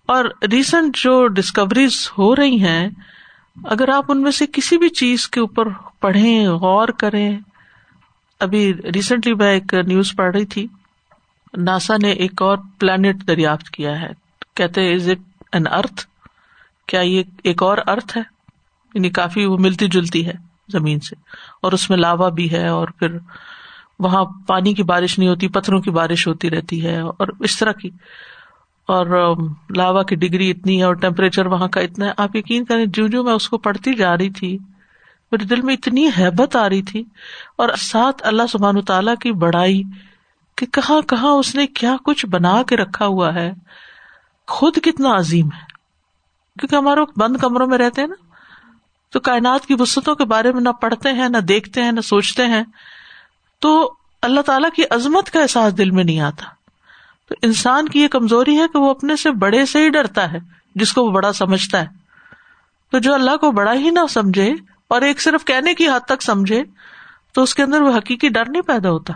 اور 0.05 0.25
ریسنٹ 0.51 0.97
جو 0.97 1.27
ڈسکوریز 1.27 2.09
ہو 2.17 2.35
رہی 2.35 2.59
ہیں، 2.59 2.89
اگر 3.63 3.89
آپ 3.89 4.05
ان 4.07 4.21
میں 4.21 4.31
سے 4.31 4.45
کسی 4.53 4.77
بھی 4.77 4.89
چیز 4.89 5.27
کے 5.27 5.39
اوپر 5.39 5.69
پڑھیں، 5.99 6.47
غور 6.47 6.87
کریں، 6.87 7.39
ابھی 8.39 8.73
ریسنٹلی 8.95 9.33
میں 9.33 9.53
ایک 9.53 9.73
نیوز 9.73 10.15
پڑھ 10.17 10.35
رہی 10.35 10.45
تھی، 10.45 10.67
ناسا 11.57 11.93
نے 12.01 12.11
ایک 12.11 12.41
اور 12.41 12.57
پلانٹ 12.79 13.27
دریافت 13.27 13.69
کیا 13.69 14.01
ہے۔ 14.01 14.09
کہتے 14.53 14.93
از 14.93 15.09
اٹ 15.09 15.43
این 15.51 15.67
ارتھ 15.67 16.07
کیا 16.87 17.01
یہ 17.01 17.23
ایک 17.43 17.63
اور 17.63 17.77
ارتھ 17.87 18.17
ہے؟ 18.17 18.38
یعنی 18.93 19.09
کافی 19.09 19.45
وہ 19.45 19.57
ملتی 19.57 19.87
جلتی 19.87 20.27
ہے 20.27 20.33
زمین 20.69 20.99
سے 20.99 21.15
اور 21.61 21.71
اس 21.71 21.89
میں 21.89 21.97
لاوا 21.97 22.29
بھی 22.29 22.51
ہے 22.51 22.67
اور 22.67 22.87
پھر 22.87 23.17
وہاں 23.99 24.23
پانی 24.47 24.73
کی 24.73 24.83
بارش 24.83 25.19
نہیں 25.19 25.29
ہوتی، 25.29 25.47
پتھروں 25.47 25.81
کی 25.81 25.89
بارش 25.89 26.27
ہوتی 26.27 26.49
رہتی 26.49 26.85
ہے 26.85 26.99
اور 26.99 27.27
اس 27.39 27.59
طرح 27.59 27.71
کی۔ 27.71 27.89
اور 28.87 29.35
لاوا 29.75 30.03
کی 30.03 30.15
ڈگری 30.15 30.51
اتنی 30.51 30.79
ہے 30.79 30.83
اور 30.83 30.93
ٹیمپریچر 30.93 31.45
وہاں 31.45 31.67
کا 31.67 31.81
اتنا 31.81 32.05
ہے۔ 32.05 32.11
آپ 32.17 32.35
یقین 32.35 32.65
کریں، 32.65 32.85
جو 32.85 33.07
جو 33.07 33.23
میں 33.23 33.33
اس 33.33 33.49
کو 33.49 33.57
پڑھتی 33.57 33.93
جا 33.93 34.17
رہی 34.17 34.29
تھی، 34.29 34.57
میرے 35.31 35.45
دل 35.45 35.61
میں 35.61 35.73
اتنی 35.73 36.09
ہیبت 36.17 36.55
آ 36.55 36.69
رہی 36.69 36.81
تھی۔ 36.81 37.03
اور 37.55 37.69
ساتھ 37.77 38.27
اللہ 38.27 38.43
سبحان 38.49 38.81
تعالیٰ 38.81 39.15
کی 39.15 39.31
بڑائی 39.31 39.81
کہ 40.55 40.65
کہاں 40.65 41.01
کہاں 41.01 41.31
اس 41.31 41.55
نے 41.55 41.67
کیا 41.67 41.95
کچھ 42.05 42.25
بنا 42.25 42.63
کے 42.63 42.77
رکھا 42.77 43.05
ہوا 43.05 43.33
ہے۔ 43.33 43.53
خود 44.47 44.73
کتنا 44.83 45.17
عظیم 45.17 45.45
ہے۔ 45.45 45.65
کیونکہ 46.59 46.75
ہمارے 46.75 47.01
بند 47.17 47.37
کمروں 47.37 47.67
میں 47.67 47.77
رہتے 47.77 48.01
ہیں 48.01 48.07
نا۔ 48.07 48.28
تو 49.11 49.19
کائنات 49.19 49.65
کی 49.65 49.75
وسطوں 49.79 50.15
کے 50.15 50.25
بارے 50.25 50.51
میں 50.51 50.61
نہ 50.61 50.69
پڑھتے 50.69 51.13
ہیں، 51.13 51.29
نہ 51.29 51.37
دیکھتے 51.37 51.83
ہیں، 51.83 51.91
نہ 51.91 52.01
سوچتے 52.01 52.45
ہیں، 52.45 52.63
تو 53.59 53.93
اللہ 54.21 54.41
تعالیٰ 54.41 54.69
کی 54.75 54.83
عظمت 54.89 55.31
کا 55.31 55.41
احساس 55.41 55.77
دل 55.77 55.91
میں 55.91 56.03
نہیں 56.03 56.19
آتا۔ 56.19 56.43
تو 57.29 57.35
انسان 57.41 57.89
کی 57.89 58.01
یہ 58.01 58.07
کمزوری 58.07 58.59
ہے 58.59 58.67
کہ 58.73 58.79
وہ 58.79 58.89
اپنے 58.89 59.15
سے 59.15 59.31
بڑے 59.31 59.65
سے 59.65 59.83
ہی 59.83 59.89
ڈرتا 59.89 60.31
ہے، 60.31 60.37
جس 60.75 60.93
کو 60.93 61.05
وہ 61.05 61.11
بڑا 61.11 61.33
سمجھتا 61.33 61.81
ہے۔ 61.81 61.87
تو 62.91 62.99
جو 62.99 63.13
اللہ 63.13 63.37
کو 63.37 63.51
بڑا 63.51 63.73
ہی 63.73 63.89
نہ 63.89 63.99
سمجھے 64.09 64.53
اور 64.87 65.01
ایک 65.01 65.21
صرف 65.21 65.45
کہنے 65.45 65.73
کی 65.73 65.87
حد 65.87 66.05
تک 66.05 66.21
سمجھے، 66.21 66.63
تو 67.33 67.43
اس 67.43 67.55
کے 67.55 67.63
اندر 67.63 67.81
وہ 67.81 67.97
حقیقی 67.97 68.29
ڈر 68.29 68.49
نہیں 68.49 68.61
پیدا 68.61 68.89
ہوتا۔ 68.89 69.13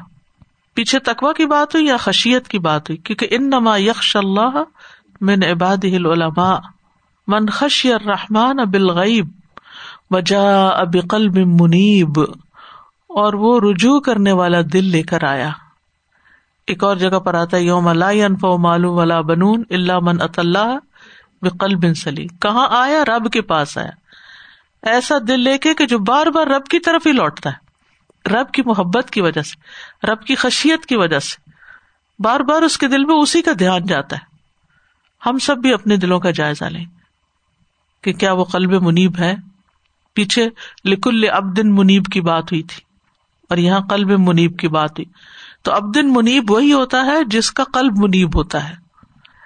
پیچھے 0.74 1.00
تقوا 1.00 1.34
کی 1.34 1.46
بات 1.46 1.76
ہوئی 1.76 1.86
یا 1.86 1.98
خشیت 1.98 2.48
کی 2.48 2.60
بات 2.60 2.90
ہوئی؟ 2.90 2.98
کیونکہ 2.98 3.28
ان 3.32 3.50
نما 3.50 3.78
یکش 3.78 4.16
اللہ 4.16 4.64
من 5.22 5.44
عباد 5.44 5.84
العلماء 5.84 6.58
من 7.28 7.50
خشی 7.50 7.94
الرحمان 7.94 8.58
بالغیب۔ 8.58 9.30
وجا 10.14 10.68
اب 10.68 10.96
قلب 11.10 11.38
منیب 11.38 12.20
اور 13.10 13.34
وہ 13.34 13.60
رجوع 13.60 14.00
کرنے 14.00 14.32
والا 14.32 14.58
دل 14.74 14.84
لے 14.84 15.02
کر 15.02 15.24
آیا۔ 15.24 15.50
ایک 16.68 16.84
اور 16.84 16.96
جگہ 16.96 17.20
پر 17.20 17.34
آتا 17.34 17.58
ہے، 17.58 17.62
یوم 17.62 17.88
اللہ 17.88 18.56
معلوم 18.58 18.98
ولا 18.98 19.22
بنون 19.22 19.64
اللہ 19.70 20.00
من 20.00 20.22
اطلّہ 20.22 20.78
بقل 21.42 21.76
بن 21.76 21.94
سلی 21.94 22.28
کہاں 22.28 22.68
آیا؟ 22.72 23.04
رب 23.06 23.32
کے 23.32 23.42
پاس 23.42 23.78
آیا۔ 23.78 23.90
ایسا 24.82 25.16
دل 25.28 25.40
لے 25.40 25.58
کے 25.58 25.74
کہ 25.74 25.86
جو 25.86 26.00
بار 26.00 26.28
بار 26.28 26.48
رب 26.48 26.66
کی 26.66 26.80
طرف 26.80 27.08
ہی 27.08 27.12
لوٹتا 27.12 27.50
ہے۔ 27.50 27.64
رب 28.30 28.52
کی 28.52 28.62
محبت 28.66 29.10
کی 29.10 29.22
وجہ 29.22 29.42
سے، 29.42 29.60
رب 30.08 30.24
کی 30.24 30.36
خشیت 30.36 30.86
کی 30.86 30.96
وجہ 30.96 31.20
سے۔ 31.20 31.50
بار 32.20 32.40
بار 32.40 32.62
اس 32.62 32.78
کے 32.78 32.88
دل 32.88 33.06
میں 33.06 33.16
اسی 33.16 33.42
کا 33.42 33.52
دھیان 33.60 33.86
جاتا 33.86 34.16
ہے۔ 34.16 34.36
ہم 35.26 35.38
سب 35.38 35.58
بھی 35.58 35.74
اپنے 35.74 35.98
دلوں 35.98 36.20
کا 36.20 36.32
جائزہ 36.32 36.66
لیں۔ 36.66 36.86
کہ 38.02 38.14
کیا 38.14 38.34
وہ 38.34 38.44
قلب 38.44 38.84
منیب 38.84 39.20
ہے؟ 39.20 39.36
پیچھے 40.14 40.50
لکل 40.86 41.30
اب 41.32 41.58
دن 41.58 41.76
منیب 41.76 42.06
کی 42.06 42.22
بات 42.22 42.44
ہوئی 42.44 42.64
تھی 42.64 42.82
اور 43.50 43.58
یہاں 43.58 43.80
قلب 43.80 44.12
منیب 44.20 44.60
کی 44.60 44.68
بات 44.68 44.92
ہوئی۔ 44.92 45.06
تو 45.62 45.72
اب 45.72 45.96
دن 45.96 46.14
منیب 46.14 46.52
وہی 46.52 46.74
ہوتا 46.74 47.06
ہے 47.06 47.24
جس 47.28 47.52
کا 47.52 47.64
قلب 47.74 47.94
منیب 47.98 48.36
ہوتا 48.36 48.70
ہے۔ 48.70 48.76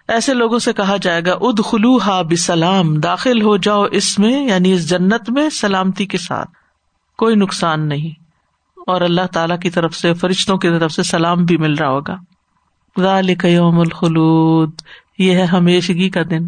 ایسے 0.08 0.34
لوگوں 0.34 0.60
سے 0.60 0.74
کہا 0.74 0.96
جائے 1.02 1.22
گا 1.26 1.32
اد 1.42 1.60
خلو 1.66 1.98
ہا 1.98 2.22
بسلام، 2.22 3.00
داخل 3.00 3.42
ہو 3.42 3.58
جاؤ 3.58 3.84
اس 3.92 4.20
میں 4.20 4.48
یعنی 4.48 4.74
اس 4.74 4.90
جنت 4.90 5.30
میں 5.30 5.50
سلامتی 5.50 6.06
کے 6.06 6.18
ساتھ۔ 6.18 6.50
کوئی 7.18 7.36
نقصان 7.36 7.88
نہیں۔ 7.88 8.24
اور 8.88 9.02
اللہ 9.02 9.22
تعالی 9.34 9.54
کی 9.62 9.70
طرف 9.70 9.96
سے، 9.96 10.14
فرشتوں 10.14 10.58
کی 10.58 10.70
طرف 10.70 10.92
سے 10.92 11.04
سلام 11.04 11.46
بھی 11.46 11.58
مل 11.58 11.74
رہا 11.74 11.90
ہوگا۔ 11.90 13.48
یوم 13.48 13.80
الخلود، 13.80 14.72
یہ 15.20 15.32
ہے 15.32 15.44
ہمیشگی 15.44 16.10
کا 16.10 16.22
دن۔ 16.30 16.48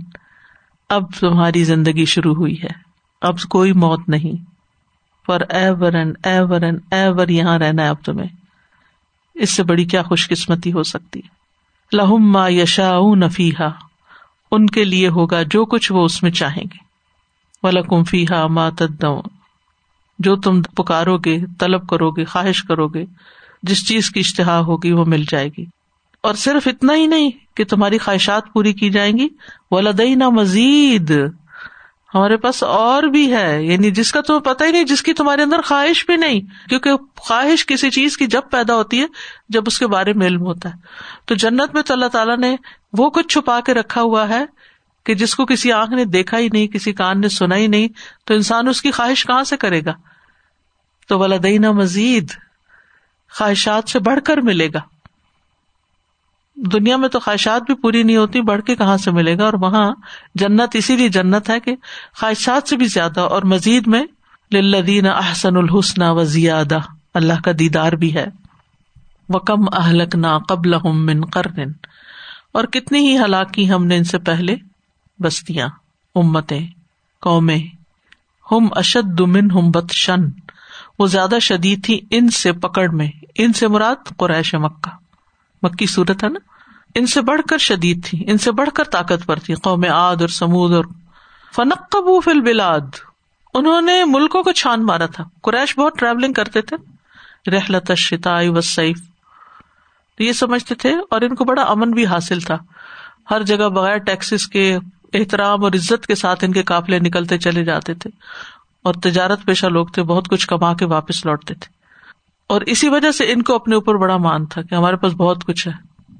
اب 0.89 1.03
تمہاری 1.19 1.63
زندگی 1.63 2.05
شروع 2.05 2.35
ہوئی 2.35 2.63
ہے۔ 2.63 2.88
اب 3.21 3.35
کوئی 3.49 3.73
موت 3.73 4.09
نہیں۔ 4.09 4.49
پر 5.27 5.41
ever 5.49 5.93
and 5.93 6.17
ever 6.23 6.61
and 6.61 6.79
ever 6.91 7.27
یہاں 7.27 7.59
رہنا 7.59 7.83
ہے 7.83 7.87
اب 7.87 7.95
تمہیں۔ 8.05 8.29
اس 9.35 9.53
سے 9.53 9.63
بڑی 9.63 9.85
کیا 9.85 10.03
خوش 10.03 10.29
قسمتی 10.29 10.73
ہو 10.73 10.83
سکتی۔ 10.83 11.21
لہم 11.93 12.31
ما 12.31 12.49
یشا 12.49 12.99
نفیحا 13.15 13.67
ان 14.51 14.67
کے 14.67 14.83
لیے 14.83 15.07
ہوگا 15.07 15.43
جو 15.43 15.65
کچھ 15.65 15.91
وہ 15.91 16.05
اس 16.05 16.23
میں 16.23 16.31
چاہیں 16.31 16.63
گے۔ 16.63 16.77
ولکم 17.63 18.03
فیحا 18.03 18.47
ما 18.47 18.69
تدو 18.69 19.21
جو 20.19 20.35
تم 20.35 20.61
پکارو 20.61 21.17
گے 21.17 21.37
طلب 21.59 21.87
کرو 21.87 22.11
گے 22.11 22.25
خواہش 22.25 22.63
کرو 22.63 22.87
گے 22.87 23.05
جس 23.63 23.87
چیز 23.87 24.09
کی 24.09 24.19
اشتہا 24.19 24.59
ہوگی 24.59 24.91
وہ 24.91 25.05
مل 25.05 25.23
جائے 25.29 25.49
گی۔ 25.57 25.65
اور 26.23 26.33
صرف 26.33 26.67
اتنا 26.67 26.93
ہی 26.95 27.07
نہیں 27.07 27.29
کہ 27.55 27.63
تمہاری 27.65 27.97
خواہشات 27.97 28.43
پوری 28.53 28.73
کی 28.73 28.89
جائیں 28.89 29.17
گی۔ 29.17 29.27
ولدئی 29.71 30.15
نہ 30.15 30.29
مزید 30.29 31.11
ہمارے 32.15 32.37
پاس 32.37 32.63
اور 32.63 33.03
بھی 33.03 33.33
ہے 33.33 33.63
یعنی 33.63 33.91
جس 33.91 34.11
کا 34.11 34.21
تمہیں 34.21 34.39
پتا 34.39 34.65
ہی 34.65 34.71
نہیں، 34.71 34.83
جس 34.83 35.03
کی 35.03 35.13
تمہارے 35.13 35.43
اندر 35.43 35.61
خواہش 35.61 36.05
بھی 36.05 36.15
نہیں، 36.15 36.41
کیونکہ 36.69 36.91
خواہش 37.17 37.65
کسی 37.65 37.89
چیز 37.89 38.17
کی 38.17 38.27
جب 38.27 38.41
پیدا 38.51 38.75
ہوتی 38.75 39.01
ہے، 39.01 39.05
جب 39.49 39.63
اس 39.67 39.79
کے 39.79 39.87
بارے 39.87 40.13
میں 40.13 40.27
علم 40.27 40.41
ہوتا 40.41 40.69
ہے۔ 40.69 40.73
تو 41.25 41.35
جنت 41.35 41.73
میں 41.73 41.81
تو 41.81 41.93
اللہ 41.93 42.05
تعالیٰ 42.05 42.37
نے 42.37 42.55
وہ 42.93 43.09
کچھ 43.09 43.27
چھپا 43.27 43.59
کے 43.59 43.73
رکھا 43.73 44.01
ہوا 44.01 44.29
ہے 44.29 44.45
کہ 45.05 45.13
جس 45.13 45.35
کو 45.35 45.45
کسی 45.45 45.71
آنکھ 45.71 45.93
نے 45.93 46.05
دیکھا 46.05 46.37
ہی 46.37 46.49
نہیں، 46.53 46.67
کسی 46.67 46.93
کان 46.93 47.21
نے 47.21 47.29
سنا 47.29 47.55
ہی 47.55 47.67
نہیں، 47.67 47.87
تو 48.25 48.33
انسان 48.33 48.67
اس 48.67 48.81
کی 48.81 48.91
خواہش 48.91 49.25
کہاں 49.25 49.43
سے 49.43 49.57
کرے 49.57 49.85
گا؟ 49.85 49.93
تو 51.07 51.19
ولادینہ 51.19 51.71
مزید 51.71 52.31
خواہشات 53.31 53.89
سے 53.89 53.99
بڑھ 53.99 54.19
کر 54.25 54.37
ملے 54.37 54.69
گا۔ 54.73 54.98
دنیا 56.65 56.97
میں 56.97 57.09
تو 57.09 57.19
خواہشات 57.19 57.61
بھی 57.61 57.75
پوری 57.75 58.03
نہیں 58.03 58.17
ہوتی، 58.17 58.41
بڑھ 58.41 58.61
کے 58.61 58.75
کہاں 58.75 58.97
سے 58.97 59.11
ملے 59.11 59.37
گا؟ 59.37 59.45
اور 59.45 59.53
وہاں 59.53 59.91
جنت، 60.35 60.75
اسی 60.75 60.95
لیے 60.95 61.09
جنت 61.09 61.49
ہے 61.49 61.59
کہ 61.59 61.75
خواہشات 62.19 62.67
سے 62.67 62.77
بھی 62.77 62.85
زیادہ، 62.85 63.19
اور 63.19 63.41
مزید 63.41 63.87
میں 63.87 64.03
لدین 64.51 65.05
احسن 65.05 65.57
الحسن 65.57 66.01
و 66.01 66.23
زیادہ 66.23 66.77
اللہ 67.13 67.41
کا 67.43 67.51
دیدار 67.59 67.91
بھی 67.91 68.13
ہے۔ 68.15 68.25
وہ 69.29 69.39
کم 69.39 69.65
اہلک 69.73 70.15
نا 70.15 70.37
قبل 70.39 70.73
من 70.83 71.21
کرن 71.21 71.71
اور 72.51 72.63
کتنی 72.63 72.99
ہی 72.99 73.17
ہلاکی 73.17 73.71
ہم 73.71 73.85
نے 73.85 73.97
ان 73.97 74.03
سے 74.03 74.17
پہلے 74.17 74.55
بستیاں، 75.19 75.67
امتیں، 76.15 76.67
قومیں۔ 77.21 77.59
ہم 78.51 78.67
اشد 78.71 79.19
من 79.19 79.51
ہم 79.51 79.71
بت 79.71 79.91
شن 79.91 80.21
وہ 80.99 81.07
زیادہ 81.07 81.39
شدید 81.41 81.85
تھی 81.85 81.99
ان 82.11 82.29
سے 82.29 82.53
پکڑ 82.53 82.89
میں، 82.89 83.09
ان 83.35 83.53
سے 83.53 83.67
مراد 83.67 84.17
قریش 84.17 84.55
مکہ۔ 84.55 84.98
مکی 85.61 85.85
صورت 85.85 86.23
ہے 86.23 86.29
نا؟ 86.29 86.39
ان 86.95 87.05
سے 87.05 87.21
بڑھ 87.21 87.41
کر 87.49 87.57
شدید 87.57 88.05
تھی، 88.05 88.31
ان 88.31 88.37
سے 88.37 88.51
بڑھ 88.51 88.69
کر 88.75 88.83
طاقتور 88.83 89.37
تھی، 89.37 89.53
قوم 89.53 89.85
آد 89.91 90.15
اور 90.15 90.27
سمود 90.27 90.73
اور 90.73 90.85
فنق 91.55 91.95
فل 92.25 92.41
بلاد 92.41 92.79
انہوں 93.53 93.81
نے 93.81 94.05
ملکوں 94.05 94.43
کو 94.43 94.51
چھان 94.51 94.85
مارا 94.85 95.05
تھا۔ 95.05 95.23
قریش 95.43 95.77
بہت 95.77 95.97
ٹریولنگ 95.97 96.33
کرتے 96.33 96.61
تھے، 96.61 96.77
رحلت 97.51 97.91
شتائی 97.97 98.49
و 98.49 98.61
سیف 98.61 98.99
یہ 100.19 100.31
سمجھتے 100.31 100.75
تھے 100.75 100.95
اور 101.09 101.21
ان 101.21 101.35
کو 101.35 101.45
بڑا 101.45 101.61
امن 101.61 101.91
بھی 101.91 102.05
حاصل 102.05 102.39
تھا۔ 102.39 102.57
ہر 103.31 103.43
جگہ 103.43 103.69
بغیر 103.69 103.97
ٹیکسیز 103.97 104.47
کے 104.47 104.77
احترام 105.13 105.63
اور 105.63 105.71
عزت 105.71 106.07
کے 106.07 106.15
ساتھ 106.15 106.43
ان 106.43 106.51
کے 106.51 106.63
قافلے 106.63 106.99
نکلتے 106.99 107.37
چلے 107.37 107.63
جاتے 107.63 107.93
تھے۔ 107.93 108.09
اور 108.83 108.93
تجارت 108.93 109.45
پیشہ 109.45 109.65
لوگ 109.65 109.87
تھے، 109.87 110.03
بہت 110.03 110.27
کچھ 110.29 110.47
کما 110.47 110.73
کے 110.73 110.85
واپس 110.85 111.25
لوٹتے 111.25 111.53
تھے۔ 111.53 111.78
اور 112.49 112.61
اسی 112.61 112.89
وجہ 112.89 113.11
سے 113.11 113.31
ان 113.31 113.41
کو 113.41 113.55
اپنے 113.55 113.75
اوپر 113.75 113.95
بڑا 113.95 114.17
مان 114.17 114.45
تھا 114.45 114.61
کہ 114.61 114.75
ہمارے 114.75 114.95
پاس 114.95 115.13
بہت 115.13 115.45
کچھ 115.45 115.67
ہے، 115.67 115.73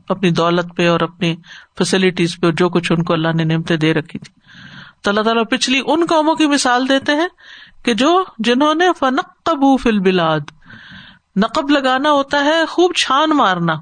اپنی 0.09 0.31
دولت 0.31 0.75
پہ 0.77 0.89
اور 0.89 0.99
اپنی 0.99 1.35
فیسلٹیز 1.77 2.37
پہ، 2.41 2.51
جو 2.51 2.69
کچھ 2.69 2.91
ان 2.91 3.03
کو 3.03 3.13
اللہ 3.13 3.27
نے 3.35 3.43
نعمتیں 3.43 3.77
دے 3.77 3.93
رکھی 3.93 4.19
تھی۔ 4.19 4.41
تو 5.01 5.09
اللہ 5.09 5.21
تعالیٰ 5.21 5.43
پچھلی 5.51 5.81
ان 5.85 6.05
قوموں 6.09 6.35
کی 6.35 6.47
مثال 6.47 6.89
دیتے 6.89 7.11
ہیں 7.11 7.27
کہ 7.85 7.93
جو 7.93 8.23
جنہوں 8.37 8.73
نے 8.73 8.85
فنقب 8.99 9.81
فل 9.83 9.99
بلاد 9.99 10.39
نقب 11.35 11.69
لگانا 11.69 12.11
ہوتا 12.11 12.43
ہے، 12.43 12.65
خوب 12.65 12.93
چھان 12.93 13.29
مارنا۔ 13.29 13.73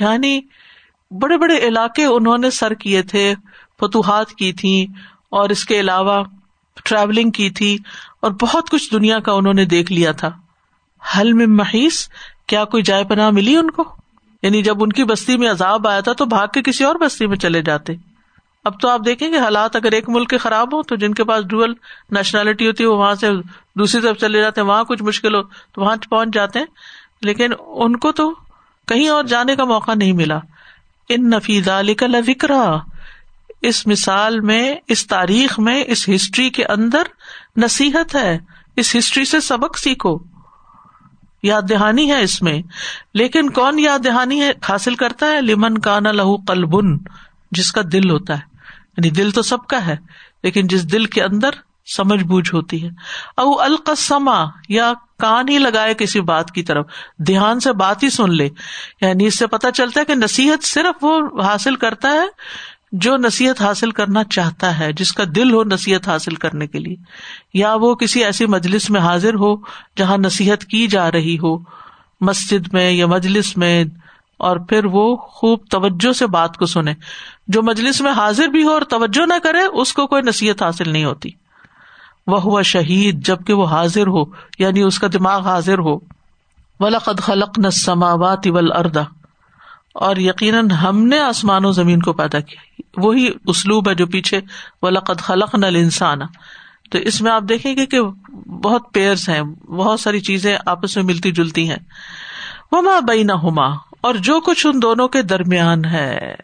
یعنی 0.00 0.40
بڑے 1.10 1.38
بڑے 1.38 1.58
علاقے 1.58 2.04
انہوں 2.04 2.38
نے 2.38 2.50
سر 2.50 2.74
کیے 2.74 3.02
تھے، 3.02 3.34
فتوحات 3.80 4.30
کی 4.30 4.52
تھی 4.52 4.86
اور 5.30 5.48
اس 5.48 5.64
کے 5.64 5.80
علاوہ 5.80 6.24
ٹریولنگ 6.84 7.30
کی 7.30 7.50
تھی 7.50 7.78
اور 8.22 8.30
بہت 8.40 8.70
کچھ 8.70 8.92
دنیا 8.92 9.18
کا 9.18 9.32
انہوں 9.32 9.54
نے 9.54 9.64
دیکھ 9.64 9.92
لیا 9.92 10.12
تھا۔ 10.12 10.30
حل 11.16 11.32
میں 11.32 11.46
محیث 11.46 12.08
کیا 12.46 12.64
کوئی 12.64 12.82
جائے 12.82 13.04
پناہ 13.04 13.30
ملی 13.30 13.56
ان 13.56 13.70
کو؟ 13.70 13.96
یعنی 14.42 14.62
جب 14.62 14.82
ان 14.82 14.92
کی 14.92 15.04
بستی 15.04 15.36
میں 15.36 15.50
عذاب 15.50 15.88
آیا 15.88 16.00
تھا 16.00 16.12
تو 16.12 16.24
بھاگ 16.24 16.48
کے 16.48 16.62
کسی 16.62 16.84
اور 16.84 16.94
بستی 16.94 17.26
میں 17.26 17.36
چلے 17.36 17.62
جاتے۔ 17.62 17.92
اب 18.64 18.80
تو 18.80 18.88
آپ 18.88 19.00
دیکھیں 19.06 19.32
گے 19.32 19.38
حالات، 19.38 19.76
اگر 19.76 19.92
ایک 19.92 20.08
ملک 20.08 20.30
کے 20.30 20.38
خراب 20.38 20.74
ہو 20.74 20.82
تو 20.82 20.96
جن 20.96 21.14
کے 21.14 21.24
پاس 21.24 21.44
ڈوئل 21.44 21.72
نیشنلٹی 22.10 22.66
ہوتی 22.66 22.84
ہے، 22.84 22.88
وہ 22.88 22.96
وہاں 22.96 23.14
سے 23.14 23.30
دوسری 23.76 24.00
طرف 24.00 24.16
چلے 24.16 24.40
جاتے 24.40 24.60
ہیں، 24.60 24.68
وہاں 24.68 24.84
کچھ 24.84 25.02
مشکل 25.02 25.34
ہو 25.34 25.42
تو 25.42 25.80
وہاں 25.80 25.96
پہنچ 26.10 26.28
جاتے 26.32 26.58
ہیں۔ 26.58 26.66
لیکن 27.22 27.52
ان 27.66 27.96
کو 27.96 28.12
تو 28.12 28.34
کہیں 28.86 29.08
اور 29.08 29.24
جانے 29.24 29.56
کا 29.56 29.64
موقع 29.64 29.94
نہیں 29.94 30.12
ملا۔ 30.12 30.38
ان 31.08 31.30
نفیز 31.30 31.68
علی 31.68 31.94
کا 31.94 32.06
لکرا 32.06 32.76
اس 33.62 33.86
مثال 33.86 34.40
میں، 34.40 34.74
اس 34.88 35.06
تاریخ 35.06 35.58
میں، 35.58 35.84
اس 35.86 36.08
ہسٹری 36.14 36.50
کے 36.50 36.64
اندر 36.64 37.02
نصیحت 37.56 38.14
ہے۔ 38.14 38.38
اس 38.76 38.96
ہسٹری 38.98 39.24
سے 39.24 39.40
سبق 39.40 39.78
سیکھو۔ 39.78 40.29
یاد 41.42 41.62
دہانی 41.70 42.10
ہے 42.10 42.22
اس 42.22 42.42
میں۔ 42.42 42.62
لیکن 43.14 43.50
کون 43.50 43.78
یاد 43.78 43.98
دہانی 44.04 44.40
ہے، 44.40 44.52
حاصل 44.68 44.94
کرتا 44.94 45.26
ہے؟ 45.26 45.40
لمن 45.40 45.78
کانا 45.78 46.12
لہو 46.12 46.36
قلبن، 46.36 46.98
جس 47.50 47.72
کا 47.72 47.80
دل 47.92 48.10
ہوتا 48.10 48.34
ہے۔ 48.34 48.42
یعنی 48.96 49.10
دل 49.10 49.30
تو 49.30 49.42
سب 49.42 49.66
کا 49.66 49.86
ہے، 49.86 49.96
لیکن 50.42 50.66
جس 50.66 50.92
دل 50.92 51.04
کے 51.04 51.22
اندر 51.22 51.50
سمجھ 51.96 52.24
بوجھ 52.24 52.54
ہوتی 52.54 52.84
ہے۔ 52.84 52.88
او 53.36 53.60
القسما 53.60 54.44
یا 54.68 54.92
کان 55.18 55.48
ہی 55.48 55.58
لگائے 55.58 55.94
کسی 55.94 56.20
بات 56.20 56.50
کی 56.50 56.62
طرف۔ 56.62 56.86
دھیان 57.26 57.60
سے 57.60 57.72
بات 57.72 58.02
ہی 58.02 58.10
سن 58.10 58.34
لے۔ 58.34 58.48
یعنی 59.00 59.26
اس 59.26 59.38
سے 59.38 59.46
پتا 59.46 59.70
چلتا 59.70 60.00
ہے 60.00 60.04
کہ 60.04 60.14
نصیحت 60.14 60.64
صرف 60.64 61.04
وہ 61.04 61.42
حاصل 61.42 61.76
کرتا 61.76 62.08
ہے 62.08 62.24
جو 62.92 63.16
نصیحت 63.16 63.62
حاصل 63.62 63.90
کرنا 63.90 64.24
چاہتا 64.24 64.78
ہے، 64.78 64.92
جس 64.92 65.12
کا 65.12 65.24
دل 65.36 65.52
ہو 65.52 65.64
نصیحت 65.64 66.08
حاصل 66.08 66.34
کرنے 66.34 66.66
کے 66.66 66.78
لیے، 66.78 66.96
یا 67.54 67.74
وہ 67.74 67.94
کسی 67.94 68.24
ایسی 68.24 68.46
مجلس 68.46 68.90
میں 68.90 69.00
حاضر 69.00 69.34
ہو 69.34 69.56
جہاں 69.96 70.18
نصیحت 70.18 70.64
کی 70.64 70.86
جا 70.86 71.12
رہی 71.12 71.38
ہو، 71.38 71.58
مسجد 72.20 72.72
میں 72.72 72.90
یا 72.90 73.06
مجلس 73.06 73.56
میں، 73.56 73.84
اور 74.38 74.56
پھر 74.56 74.84
وہ 74.84 75.16
خوب 75.16 75.58
توجہ 75.70 76.12
سے 76.12 76.26
بات 76.26 76.56
کو 76.56 76.66
سنے۔ 76.66 76.94
جو 77.48 77.62
مجلس 77.62 78.00
میں 78.00 78.12
حاضر 78.12 78.46
بھی 78.46 78.62
ہو 78.62 78.70
اور 78.70 78.82
توجہ 78.82 79.26
نہ 79.26 79.34
کرے، 79.42 79.60
اس 79.72 79.92
کو 79.92 80.06
کوئی 80.06 80.22
نصیحت 80.22 80.62
حاصل 80.62 80.88
نہیں 80.88 81.04
ہوتی۔ 81.04 81.30
وہ 82.26 82.42
ہوا 82.42 82.62
شہید 82.62 83.26
جبکہ 83.26 83.52
وہ 83.52 83.66
حاضر 83.66 84.06
ہو 84.06 84.24
یعنی 84.58 84.82
اس 84.82 84.98
کا 84.98 85.06
دماغ 85.12 85.42
حاضر 85.42 85.78
ہو۔ 85.78 85.98
ولقد 86.80 87.20
خلق 87.20 87.58
نہ 87.58 87.70
سماوات 87.70 88.46
اول 88.46 88.72
اردا 88.72 89.02
اور 89.94 90.16
یقیناً 90.16 90.70
ہم 90.70 91.06
نے 91.06 91.18
آسمان 91.18 91.64
و 91.64 91.72
زمین 91.72 92.02
کو 92.02 92.12
پیدا 92.12 92.40
کیا۔ 92.40 92.80
وہی 92.96 93.28
اسلوب 93.46 93.88
ہے 93.88 93.94
جو 93.94 94.06
پیچھے 94.06 94.40
لقد 94.82 95.20
خلق 95.20 95.54
نل 95.54 95.76
انسان 95.76 96.18
تو 96.90 96.98
اس 96.98 97.22
میں 97.22 97.32
آپ 97.32 97.42
دیکھیں 97.48 97.76
گے 97.76 97.86
کہ 97.86 98.00
بہت 98.46 98.82
پیئرس 98.92 99.28
ہیں، 99.28 99.42
بہت 99.66 100.00
ساری 100.00 100.20
چیزیں 100.20 100.58
آپس 100.66 100.96
میں 100.96 101.04
ملتی 101.04 101.32
جلتی 101.32 101.68
ہیں۔ 101.68 101.76
وہ 102.72 102.82
ماں 102.82 103.00
بئی 103.00 103.22
ہوما 103.22 103.66
اور 104.00 104.14
جو 104.14 104.40
کچھ 104.40 104.66
ان 104.66 104.82
دونوں 104.82 105.08
کے 105.08 105.22
درمیان 105.22 105.84
ہے۔ 105.84 106.34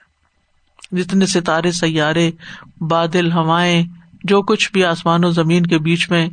جتنے 0.92 1.26
ستارے، 1.26 1.72
سیارے، 1.72 2.30
بادل، 2.80 3.32
ہوائیں، 3.32 3.84
جو 4.24 4.42
کچھ 4.42 4.72
بھی 4.72 4.84
آسمان 4.84 5.24
و 5.24 5.30
زمین 5.30 5.66
کے 5.66 5.78
بیچ 5.78 6.10
میں، 6.10 6.28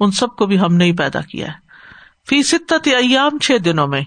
ان 0.00 0.10
سب 0.10 0.36
کو 0.36 0.46
بھی 0.46 0.60
ہم 0.60 0.74
نے 0.74 0.84
ہی 0.84 0.92
پیدا 0.92 1.20
کیا 1.20 1.46
ہے۔ 1.46 1.52
فی 2.28 2.42
ست 2.42 2.72
ایام، 2.84 3.38
چھ 3.38 3.52
دنوں 3.64 3.86
میں۔ 3.86 4.00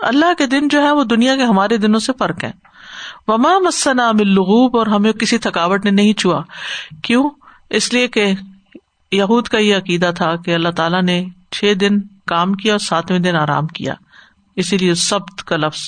اللہ 0.00 0.34
کے 0.38 0.46
دن 0.46 0.68
جو 0.68 0.82
ہے 0.82 0.92
وہ 0.92 1.04
دنیا 1.04 1.36
کے 1.36 1.44
ہمارے 1.44 1.76
دنوں 1.76 2.00
سے 2.00 2.12
فرق 2.18 2.44
ہے۔ 2.44 2.50
وما 3.26 3.58
مسنا 3.58 4.12
ملغوب 4.12 4.76
اور 4.76 4.86
ہمیں 4.86 5.12
کسی 5.12 5.38
تھکاوٹ 5.38 5.84
نے 5.84 5.90
نہیں 5.90 6.12
چھوا 6.12 6.42
کیوں؟ 7.02 7.30
اس 7.70 7.92
لیے 7.92 8.08
کہ 8.08 8.34
یہود 9.12 9.48
کا 9.48 9.58
یہ 9.58 9.76
عقیدہ 9.76 10.10
تھا 10.16 10.36
کہ 10.36 10.54
اللہ 10.54 10.68
تعالیٰ 10.68 11.02
نے 11.02 11.24
چھ 11.50 11.72
دن 11.80 12.00
کام 12.26 12.54
کیا 12.54 12.72
اور 12.72 12.78
ساتویں 12.78 13.18
دن 13.18 13.36
آرام 13.36 13.66
کیا۔ 13.66 13.94
اسی 14.56 14.78
لیے 14.78 14.94
سب 14.94 15.26
کا 15.46 15.56
لفظ 15.56 15.80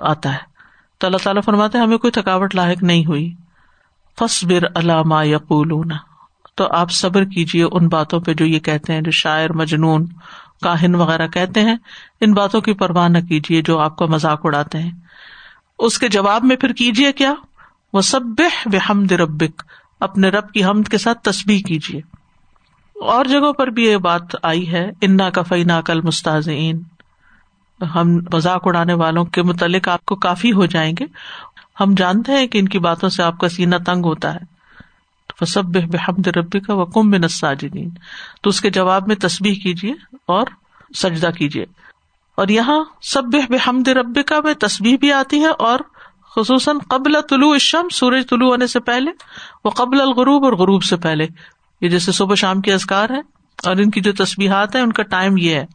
آتا 0.00 0.32
ہے۔ 0.32 0.38
تو 0.98 1.06
اللہ 1.06 1.18
تعالیٰ 1.22 1.42
فرماتے 1.42 1.78
ہمیں 1.78 1.98
کوئی 1.98 2.10
تھکاوٹ 2.10 2.54
لاحق 2.54 2.82
نہیں 2.82 3.06
ہوئی۔ 3.06 3.34
فصبر 4.18 4.62
علامہ 4.74 5.26
یقول 5.26 5.68
تو 6.54 6.66
آپ 6.70 6.90
صبر 6.90 7.24
کیجیے 7.24 7.64
ان 7.72 7.88
باتوں 7.88 8.20
پہ 8.20 8.34
جو 8.34 8.46
یہ 8.46 8.58
کہتے 8.58 8.92
ہیں، 8.92 9.00
جو 9.00 9.10
شاعر، 9.10 9.50
مجنون 9.50 10.06
کاہن 10.62 10.94
وغیرہ 10.94 11.28
کہتے 11.28 11.60
ہیں، 11.60 11.76
ان 12.20 12.32
باتوں 12.32 12.60
کی 12.60 12.72
پرواہ 12.72 13.08
نہ 13.08 13.18
کیجیے 13.18 13.62
جو 13.62 13.78
آپ 13.78 13.96
کا 13.96 14.06
مذاق 14.06 14.40
اڑاتے 14.44 14.78
ہیں۔ 14.78 14.90
اس 15.78 15.98
کے 15.98 16.08
جواب 16.08 16.44
میں 16.44 16.56
پھر 16.56 16.72
کیجیے 16.72 17.12
کیا؟ 17.12 17.34
وہ 17.92 18.00
سب 18.00 18.20
بحمد 18.66 19.12
ربک، 19.12 19.62
اپنے 20.00 20.28
رب 20.28 20.52
کی 20.52 20.64
حمد 20.64 20.88
کے 20.88 20.98
ساتھ 20.98 21.18
تصبیح 21.18 21.62
کیجیے 21.62 22.00
اور 23.00 23.24
جگہوں 23.24 23.52
پر 23.52 23.66
بھی 23.66 23.84
یہ 23.84 23.96
بات 23.96 24.22
آئی 24.42 24.72
ہے، 24.72 24.90
انا 25.00 25.30
کفئی 25.30 25.64
نا 25.64 25.80
کل 25.80 26.00
مستحزین 26.00 26.82
ہم 27.94 28.18
مذاق 28.32 28.62
اڑانے 28.64 28.94
والوں 28.94 29.24
کے 29.24 29.42
متعلق 29.42 29.88
آپ 29.88 30.04
کو 30.04 30.16
کافی 30.16 30.52
ہو 30.52 30.66
جائیں 30.66 30.92
گے۔ 31.00 31.06
ہم 31.80 31.94
جانتے 31.96 32.32
ہیں 32.32 32.46
کہ 32.46 32.58
ان 32.58 32.68
کی 32.68 32.78
باتوں 32.78 33.08
سے 33.08 33.22
آپ 33.22 33.38
کا 33.38 33.48
سینہ 33.48 33.76
تنگ 33.86 34.04
ہوتا 34.04 34.34
ہے۔ 34.34 34.59
سب 35.44 35.64
بحمد 35.64 36.26
ربی 36.26 36.60
کا 36.60 36.74
وکم 36.74 37.10
بن 37.10 37.28
ساجدین 37.28 37.90
تو 38.42 38.48
اس 38.48 38.60
کے 38.60 38.70
جواب 38.70 39.06
میں 39.06 39.16
تصبیح 39.16 39.54
کیجیے 39.54 39.92
اور 40.26 40.46
سجدہ 40.94 41.30
کیجیے 41.30 41.64
اور 42.34 42.48
یہاں 42.48 42.84
سب 43.02 43.22
بحمد 43.24 43.88
ربی 43.88 44.22
کا 44.22 44.40
میں 44.44 44.54
تصبیح 44.54 44.96
بھی 44.96 45.12
آتی 45.12 45.40
ہے 45.40 45.46
اور 45.46 45.78
خصوصاً 46.36 46.78
قبل 46.78 47.20
طلوع 47.20 47.52
الشم 47.52 47.88
سورج 47.92 48.28
طلوع 48.30 48.50
ہونے 48.50 48.66
سے 48.66 48.80
پہلے 48.80 49.10
وہ 49.64 49.70
قبل 49.70 50.00
الغروب 50.00 50.44
اور 50.44 50.52
غروب 50.52 50.82
سے 50.82 50.96
پہلے۔ 50.96 51.26
یہ 51.80 51.88
جیسے 51.88 52.12
صبح 52.12 52.34
شام 52.34 52.60
کے 52.60 52.74
ازکار 52.74 53.10
ہے 53.10 53.20
اور 53.64 53.76
ان 53.76 53.90
کی 53.90 54.00
جو 54.00 54.12
تصبیحات 54.12 54.74
ہیں، 54.74 54.82
ان 54.82 54.92
کا 54.92 55.02
ٹائم 55.02 55.36
یہ 55.36 55.54
ہے، 55.54 55.66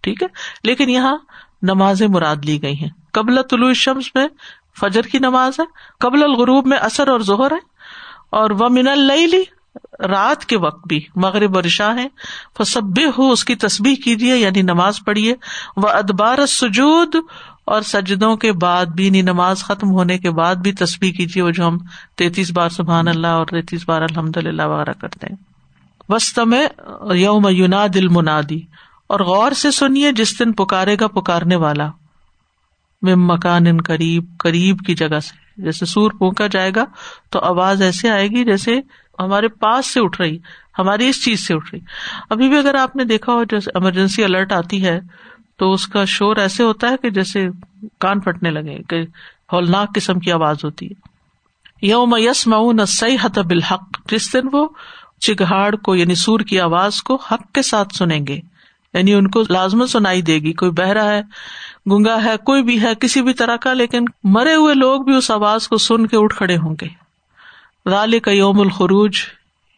ٹھیک 0.00 0.22
ہے؟ 0.22 0.28
لیکن 0.64 0.90
یہاں 0.90 1.16
نمازیں 1.62 2.08
مراد 2.08 2.36
لی 2.44 2.62
گئی 2.62 2.74
ہیں۔ 2.74 2.88
قبل 3.12 3.42
طلوع 3.42 3.68
الشمس 3.68 4.14
میں 4.14 4.26
فجر 4.80 5.02
کی 5.02 5.18
نماز 5.18 5.60
ہے، 5.60 5.64
قبل 6.00 6.22
الغروب 6.22 6.66
میں 6.66 6.78
اثر 6.78 7.08
اور 7.08 7.20
ظہر 7.20 7.52
ہے 7.52 7.71
اور 8.32 8.50
وہ 8.50 8.68
من 8.68 8.88
اللی 8.88 9.42
رات 10.08 10.44
کے 10.44 10.56
وقت 10.58 10.86
بھی، 10.88 11.00
مغرب 11.16 11.56
اور 11.56 11.64
شاہ 11.64 11.96
ہے 11.96 12.06
فسب 12.58 13.00
ہو 13.18 13.30
اس 13.30 13.44
کی 13.44 13.54
تصبیح 13.54 13.94
کیجیے 14.04 14.36
یعنی 14.36 14.62
نماز 14.62 14.98
پڑھیے۔ 15.04 15.34
وہ 15.76 15.88
ادبار 15.88 16.46
سجود 16.46 17.16
اور 17.64 17.82
سجدوں 17.82 18.36
کے 18.36 18.52
بعد 18.52 18.86
بھی 18.86 19.06
یعنی 19.06 19.22
نماز 19.22 19.64
ختم 19.64 19.90
ہونے 19.90 20.18
کے 20.18 20.30
بعد 20.30 20.54
بھی 20.54 20.72
تصبیح 20.72 21.12
کیجیے، 21.12 21.42
وہ 21.42 21.50
جو 21.50 21.68
ہم 21.68 21.78
تینتیس 22.16 22.50
بار 22.52 22.68
سبحان 22.68 23.08
اللہ 23.08 23.26
اور 23.26 23.46
تینتیس 23.46 23.88
بار 23.88 24.02
الحمد 24.02 24.36
للہ 24.36 24.62
وغیرہ 24.62 24.92
کرتے 25.00 25.26
ہیں۔ 25.30 25.36
وسط 26.08 26.38
میں 26.38 26.66
یوم 27.14 27.48
یونا 27.48 27.86
دل 27.94 28.08
منادی 28.08 28.60
اور 29.06 29.20
غور 29.20 29.52
سے 29.52 29.70
سنیے 29.70 30.12
جس 30.12 30.38
دن 30.38 30.52
پکارے 30.52 30.96
گا 31.00 31.06
پکارنے 31.08 31.56
والا۔ 31.56 31.86
مم 33.02 33.26
مکان 33.26 33.66
ان 33.66 33.80
قریب 33.80 34.24
قریب 34.38 34.78
کی 34.86 34.94
جگہ 34.94 35.20
سے۔ 35.20 35.41
جیسے 35.62 35.86
سور 35.86 36.10
پونکا 36.10 36.46
جائے 36.46 36.70
گا 36.76 36.84
تو 37.30 37.40
آواز 37.40 37.82
ایسے 37.82 38.10
آئے 38.10 38.28
گی 38.28 38.44
جیسے 38.44 38.80
ہمارے 39.18 39.48
پاس 39.48 39.92
سے 39.92 40.00
اٹھ 40.00 40.20
رہی، 40.20 40.38
ہماری 40.78 41.08
اس 41.08 41.24
چیز 41.24 41.46
سے 41.46 41.54
اٹھ 41.54 41.70
رہی۔ 41.72 41.80
ابھی 42.30 42.48
بھی 42.48 42.58
اگر 42.58 42.74
آپ 42.74 42.96
نے 42.96 43.04
دیکھا 43.04 43.32
ہو، 43.32 43.44
جیسے 43.44 43.70
ایمرجنسی 43.74 44.24
الرٹ 44.24 44.52
آتی 44.52 44.84
ہے، 44.84 45.00
تو 45.56 45.72
اس 45.72 45.86
کا 45.86 46.04
شور 46.04 46.36
ایسے 46.36 46.62
ہوتا 46.62 46.90
ہے 46.90 46.96
کہ 47.02 47.10
جیسے 47.10 47.46
کان 48.00 48.20
پھٹنے 48.20 48.50
لگے، 48.50 48.78
کہ 48.88 49.02
ہولناک 49.52 49.94
قسم 49.94 50.18
کی 50.18 50.32
آواز 50.32 50.56
ہوتی 50.64 50.86
ہے۔ 50.86 51.12
یوم 51.86 52.14
یس 52.18 52.46
مئو 52.46 52.86
سی 52.86 53.16
حت 53.24 53.38
بالحق، 53.38 54.10
جس 54.10 54.32
دن 54.32 54.48
وہ 54.52 54.68
چگہاڑ 55.20 55.76
کو 55.76 55.94
یعنی 55.96 56.14
سور 56.14 56.40
کی 56.40 56.60
آواز 56.60 57.02
کو 57.02 57.16
حق 57.16 57.52
کے 57.52 57.62
ساتھ 57.62 57.94
سنیں 57.94 58.26
گے 58.26 58.40
یعنی 58.94 59.14
ان 59.14 59.28
کو 59.28 59.42
لازمت 59.50 59.90
سنائی 59.90 60.22
دے 60.22 60.38
گی، 60.38 60.52
کوئی 60.52 60.70
بہرا 60.70 61.04
ہے۔ 61.04 61.22
گنگا 61.90 62.24
ہے، 62.24 62.36
کوئی 62.36 62.62
بھی 62.62 62.82
ہے، 62.82 62.94
کسی 62.94 63.22
بھی 63.22 63.34
طرح 63.34 63.56
کا، 63.56 63.72
لیکن 63.72 64.04
مرے 64.24 64.54
ہوئے 64.54 64.74
لوگ 64.74 65.02
بھی 65.02 65.14
اس 65.14 65.30
آواز 65.30 65.68
کو 65.68 65.76
سن 65.76 66.06
کے 66.06 66.16
اٹھ 66.16 66.36
کھڑے 66.36 66.56
ہوں 66.56 66.76
گے۔ 66.80 66.88
رال 67.90 68.18
کا 68.18 68.30
یوم 68.30 68.60
الخروج، 68.60 69.12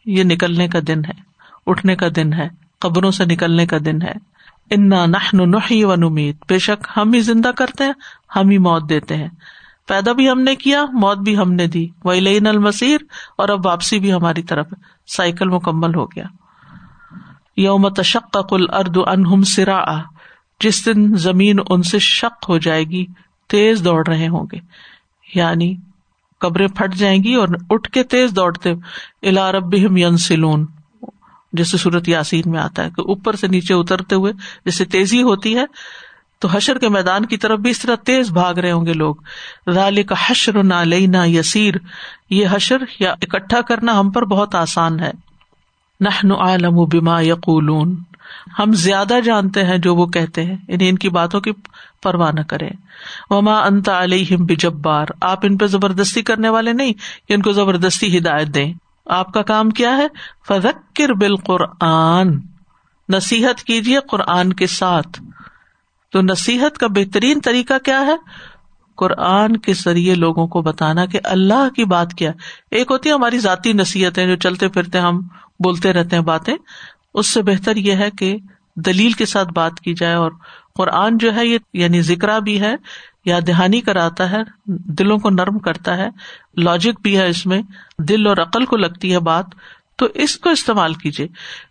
یہ 0.06 0.24
نکلنے 0.24 0.68
کا 0.68 0.78
دن 0.88 1.04
ہے، 1.04 1.20
اٹھنے 1.66 1.96
کا 1.96 2.06
دن 2.16 2.32
ہے، 2.32 2.48
قبروں 2.78 3.10
سے 3.10 3.24
نکلنے 3.24 3.66
کا 3.66 3.76
دن 3.84 4.02
ہے۔ 4.02 4.12
انا 4.70 5.06
نہ 5.06 5.84
و 5.84 5.94
نمید 5.94 6.36
بے 6.48 6.58
شک 6.58 6.86
ہم 6.96 7.12
ہی 7.12 7.20
زندہ 7.20 7.48
کرتے 7.48 7.84
ہیں، 7.84 7.92
ہم 8.36 8.50
ہی 8.50 8.58
موت 8.58 8.88
دیتے 8.88 9.16
ہیں۔ 9.16 9.28
پیدا 9.88 10.12
بھی 10.12 10.30
ہم 10.30 10.40
نے 10.40 10.56
کیا، 10.56 10.84
موت 10.92 11.18
بھی 11.18 11.38
ہم 11.38 11.52
نے 11.52 11.66
دی۔ 11.66 11.88
وہ 12.04 12.14
لین 12.14 12.46
المسیر 12.46 12.98
اور 13.38 13.48
اب 13.48 13.66
واپسی 13.66 13.98
بھی 13.98 14.12
ہماری 14.12 14.42
طرف 14.42 14.66
سائیکل 15.06 15.48
مکمل 15.48 15.94
ہو 15.94 16.06
گیا۔ 16.06 16.24
یوم 17.56 17.88
تشق 17.88 18.36
کل 18.50 18.64
ارد 18.72 18.98
انہم 19.06 19.42
سرا 19.42 19.98
جس 20.60 20.86
دن 20.86 21.16
زمین 21.16 21.58
ان 21.70 21.82
سے 21.82 21.98
شک 21.98 22.44
ہو 22.48 22.58
جائے 22.58 22.84
گی، 22.84 23.06
تیز 23.48 23.84
دوڑ 23.84 24.06
رہے 24.06 24.28
ہوں 24.28 24.46
گے۔ 24.52 24.58
یعنی 25.34 25.76
قبریں 26.40 26.68
پھٹ 26.68 26.94
جائیں 26.94 27.24
گی 27.24 27.34
اور 27.34 27.48
اٹھ 27.70 27.90
کے 27.90 28.02
تیز 28.02 28.36
دوڑتے 28.36 28.72
الا 29.22 29.52
رب 29.52 29.74
ین 29.74 30.16
سلون 30.16 30.66
جیسے 31.52 31.76
صورت 31.76 32.08
یاسین 32.08 32.50
میں 32.50 32.60
آتا 32.60 32.84
ہے 32.84 32.90
کہ 32.90 33.00
اوپر 33.00 33.36
سے 33.36 33.46
نیچے 33.46 33.74
اترتے 33.74 34.14
ہوئے 34.14 34.32
جیسے 34.64 34.84
تیزی 34.84 35.22
ہوتی 35.22 35.56
ہے، 35.56 35.64
تو 36.38 36.48
حشر 36.48 36.78
کے 36.78 36.88
میدان 36.88 37.26
کی 37.26 37.36
طرف 37.36 37.58
بھی 37.58 37.70
اس 37.70 37.78
طرح 37.78 37.94
تیز 37.94 38.30
بھاگ 38.30 38.54
رہے 38.54 38.72
ہوں 38.72 38.86
گے 38.86 38.92
لوگ۔ 38.92 39.14
رال 39.66 40.02
کا 40.02 40.14
حشر 40.26 40.62
نہ 40.62 40.74
لینا 40.74 41.24
یسیر۔ 41.24 41.74
یہ 42.30 42.46
حشر 42.50 42.76
یا 43.00 43.12
اکٹھا 43.12 43.60
کرنا 43.60 44.00
ہم 44.00 44.10
پر 44.10 44.24
بہت 44.24 44.54
آسان 44.54 45.00
ہے۔ 45.00 45.10
نہ 46.00 46.34
عالم 46.34 46.84
بما 46.84 47.20
یقولون۔ 47.20 47.96
ہم 48.58 48.72
زیادہ 48.72 49.14
جانتے 49.24 49.64
ہیں 49.64 49.78
جو 49.78 49.94
وہ 49.94 50.06
کہتے 50.06 50.44
ہیں 50.44 50.56
یعنی 50.68 50.88
ان 50.88 50.98
کی 50.98 51.08
باتوں 51.08 51.40
کی 51.40 51.52
پرواہ 52.02 52.32
نہ 52.32 52.40
کرے 52.40 52.68
وما 53.30 53.58
انت 53.58 53.88
علیہم 53.88 54.44
بجبار۔ 54.44 55.06
آپ 55.20 55.38
ان 55.42 55.58
پہ 55.58 55.66
زبردستی 55.66 56.22
کرنے 56.22 56.48
والے 56.48 56.72
نہیں، 56.72 56.92
کہ 57.28 57.32
ان 57.34 57.42
کو 57.42 57.52
زبردستی 57.52 58.18
ہدایت 58.18 58.48
دیں۔ 58.48 58.74
آپ 59.06 59.32
کا 59.32 59.42
کام 59.42 59.70
کیا 59.70 59.96
ہے؟ 59.96 60.06
فذکر 60.48 61.12
بالقرآن۔ 61.12 62.40
نصیحت 63.08 63.62
کیجیے 63.62 63.98
قرآن 64.08 64.52
کے 64.52 64.66
ساتھ۔ 64.66 65.22
تو 66.12 66.22
نصیحت 66.22 66.78
کا 66.78 66.86
بہترین 66.86 67.40
طریقہ 67.40 67.74
کیا 67.84 68.00
ہے؟ 68.00 68.16
قرآن 68.96 69.56
کے 69.56 69.72
ذریعے 69.74 70.14
لوگوں 70.14 70.46
کو 70.46 70.62
بتانا 70.62 71.06
کہ 71.06 71.20
اللہ 71.24 71.68
کی 71.76 71.84
بات 71.84 72.14
کیا۔ 72.14 72.32
ایک 72.70 72.90
ہوتی 72.90 73.08
ہے 73.08 73.14
ہماری 73.14 73.38
ذاتی 73.38 73.72
نصیحتیں 73.72 74.26
جو 74.26 74.36
چلتے 74.36 74.68
پھرتے 74.68 74.98
ہم 74.98 75.20
بولتے 75.64 75.92
رہتے 75.92 76.16
ہیں 76.16 76.22
باتیں 76.22 76.54
اس 77.14 77.26
سے 77.26 77.42
بہتر 77.42 77.76
یہ 77.76 77.92
ہے 77.92 78.10
کہ 78.10 78.36
دلیل 78.76 79.12
کے 79.12 79.26
ساتھ 79.26 79.48
بات 79.48 79.80
کی 79.80 79.94
جائے 79.94 80.14
اور 80.14 80.32
قرآن 80.74 81.18
جو 81.18 81.34
ہے 81.34 81.46
یہ 81.46 81.58
یعنی 81.72 82.02
ذکر 82.02 82.40
بھی 82.40 82.60
ہے 82.60 82.74
یا 83.24 83.38
دہانی 83.46 83.80
کراتا 83.80 84.30
ہے، 84.30 84.38
دلوں 84.66 85.18
کو 85.18 85.30
نرم 85.30 85.58
کرتا 85.58 85.96
ہے 85.96 86.08
لاجک 86.56 87.00
بھی 87.02 87.18
ہے 87.18 87.28
اس 87.28 87.46
میں، 87.46 87.62
دل 87.98 88.26
اور 88.26 88.36
عقل 88.36 88.64
کو 88.64 88.76
لگتی 88.76 89.12
ہے 89.12 89.18
بات، 89.18 89.44
تو 89.96 90.06
اس 90.14 90.36
کو 90.36 90.50
استعمال 90.50 90.94
کیجیے 90.94 91.28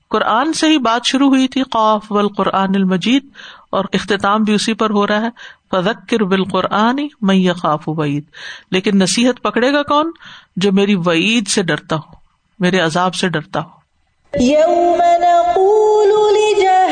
قرآن 0.10 0.54
سے 0.54 0.68
ہی 0.70 0.78
بات 0.78 1.06
شروع 1.06 1.28
ہوئی 1.28 1.48
تھی 1.48 1.64
قوف 1.64 2.12
و 2.12 2.28
قرآن 2.28 2.76
المجید، 2.76 3.26
اور 3.70 3.86
اختتام 3.94 4.44
بھی 4.44 4.54
اسی 4.54 4.74
پر 4.74 4.90
ہو 4.90 5.08
رہا 5.08 5.22
ہے۔ 5.22 5.30
فذکر 5.72 6.24
بالقرآن 6.24 6.96
میں 7.22 7.54
خوف 7.54 7.90
وعید۔ 7.90 8.24
لیکن 8.72 8.92
نصیحت 8.94 9.42
پکڑے 9.42 9.74
گا 9.74 9.84
کون؟ 9.84 10.12
جو 10.56 10.72
میری 10.72 10.96
وعید 10.96 11.48
سے 11.48 11.64
ڈرتا 11.64 11.96
ہو، 11.96 12.12
میرے 12.60 12.80
عذاب 12.80 13.16
سے 13.16 13.30
ڈرتا 13.30 13.60
ہو۔ 13.60 13.83
يوم 14.40 14.98
نقول 14.98 16.10
لجاهل 16.36 16.83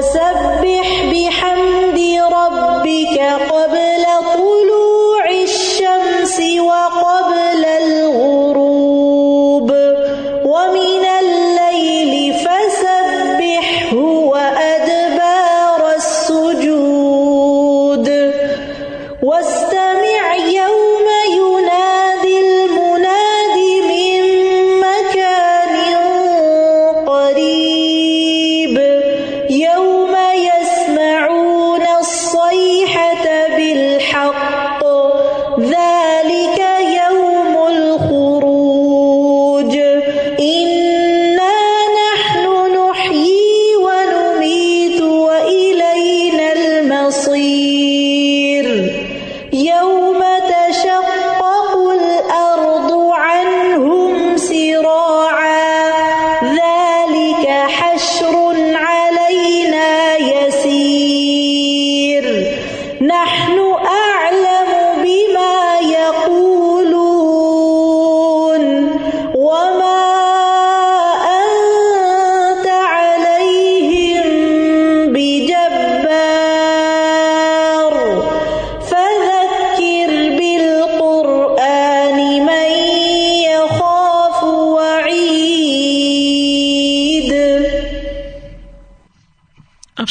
وسبح 0.00 0.60